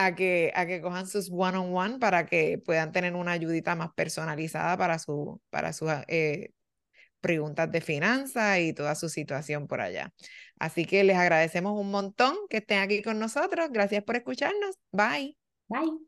a 0.00 0.14
que, 0.14 0.52
a 0.54 0.64
que 0.64 0.80
cojan 0.80 1.08
sus 1.08 1.28
one-on-one 1.28 1.98
para 1.98 2.24
que 2.24 2.62
puedan 2.64 2.92
tener 2.92 3.16
una 3.16 3.32
ayudita 3.32 3.74
más 3.74 3.90
personalizada 3.94 4.76
para, 4.76 4.96
su, 5.00 5.40
para 5.50 5.72
sus 5.72 5.90
eh, 6.06 6.52
preguntas 7.20 7.68
de 7.72 7.80
finanzas 7.80 8.60
y 8.60 8.72
toda 8.72 8.94
su 8.94 9.08
situación 9.08 9.66
por 9.66 9.80
allá. 9.80 10.12
Así 10.60 10.84
que 10.84 11.02
les 11.02 11.16
agradecemos 11.16 11.72
un 11.76 11.90
montón 11.90 12.36
que 12.48 12.58
estén 12.58 12.78
aquí 12.78 13.02
con 13.02 13.18
nosotros. 13.18 13.70
Gracias 13.72 14.04
por 14.04 14.14
escucharnos. 14.14 14.76
Bye. 14.92 15.36
Bye. 15.66 15.98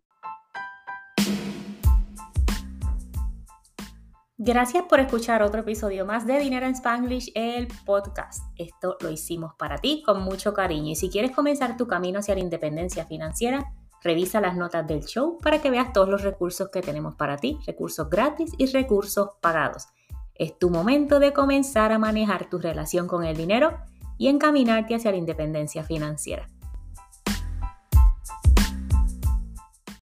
Gracias 4.39 4.85
por 4.85 5.01
escuchar 5.01 5.43
otro 5.43 5.63
episodio 5.63 6.07
más 6.07 6.29
de 6.29 6.39
Dinero 6.39 6.65
en 6.65 6.73
Spanglish, 6.73 7.33
el 7.35 7.67
podcast. 7.85 8.45
Esto 8.57 8.97
lo 9.01 9.11
hicimos 9.11 9.55
para 9.59 9.79
ti 9.79 10.03
con 10.07 10.23
mucho 10.23 10.55
cariño 10.55 10.93
y 10.93 10.95
si 10.95 11.11
quieres 11.11 11.33
comenzar 11.33 11.77
tu 11.77 11.89
camino 11.89 12.21
hacia 12.21 12.35
la 12.35 12.41
independencia 12.41 13.05
financiera, 13.05 13.75
revisa 14.03 14.41
las 14.41 14.57
notas 14.57 14.87
del 14.87 15.05
show 15.05 15.39
para 15.39 15.61
que 15.61 15.71
veas 15.71 15.93
todos 15.93 16.09
los 16.09 16.23
recursos 16.23 16.69
que 16.71 16.83
tenemos 16.83 17.15
para 17.15 17.37
ti, 17.37 17.59
recursos 17.67 18.09
gratis 18.09 18.53
y 18.59 18.67
recursos 18.67 19.31
pagados. 19.41 19.89
Es 20.35 20.59
tu 20.59 20.71
momento 20.71 21.21
de 21.21 21.33
comenzar 21.33 21.93
a 21.93 21.99
manejar 21.99 22.49
tu 22.49 22.59
relación 22.59 23.07
con 23.07 23.25
el 23.25 23.37
dinero 23.37 23.77
y 24.17 24.29
encaminarte 24.29 24.95
hacia 24.95 25.11
la 25.11 25.19
independencia 25.19 25.85
financiera. 25.85 26.49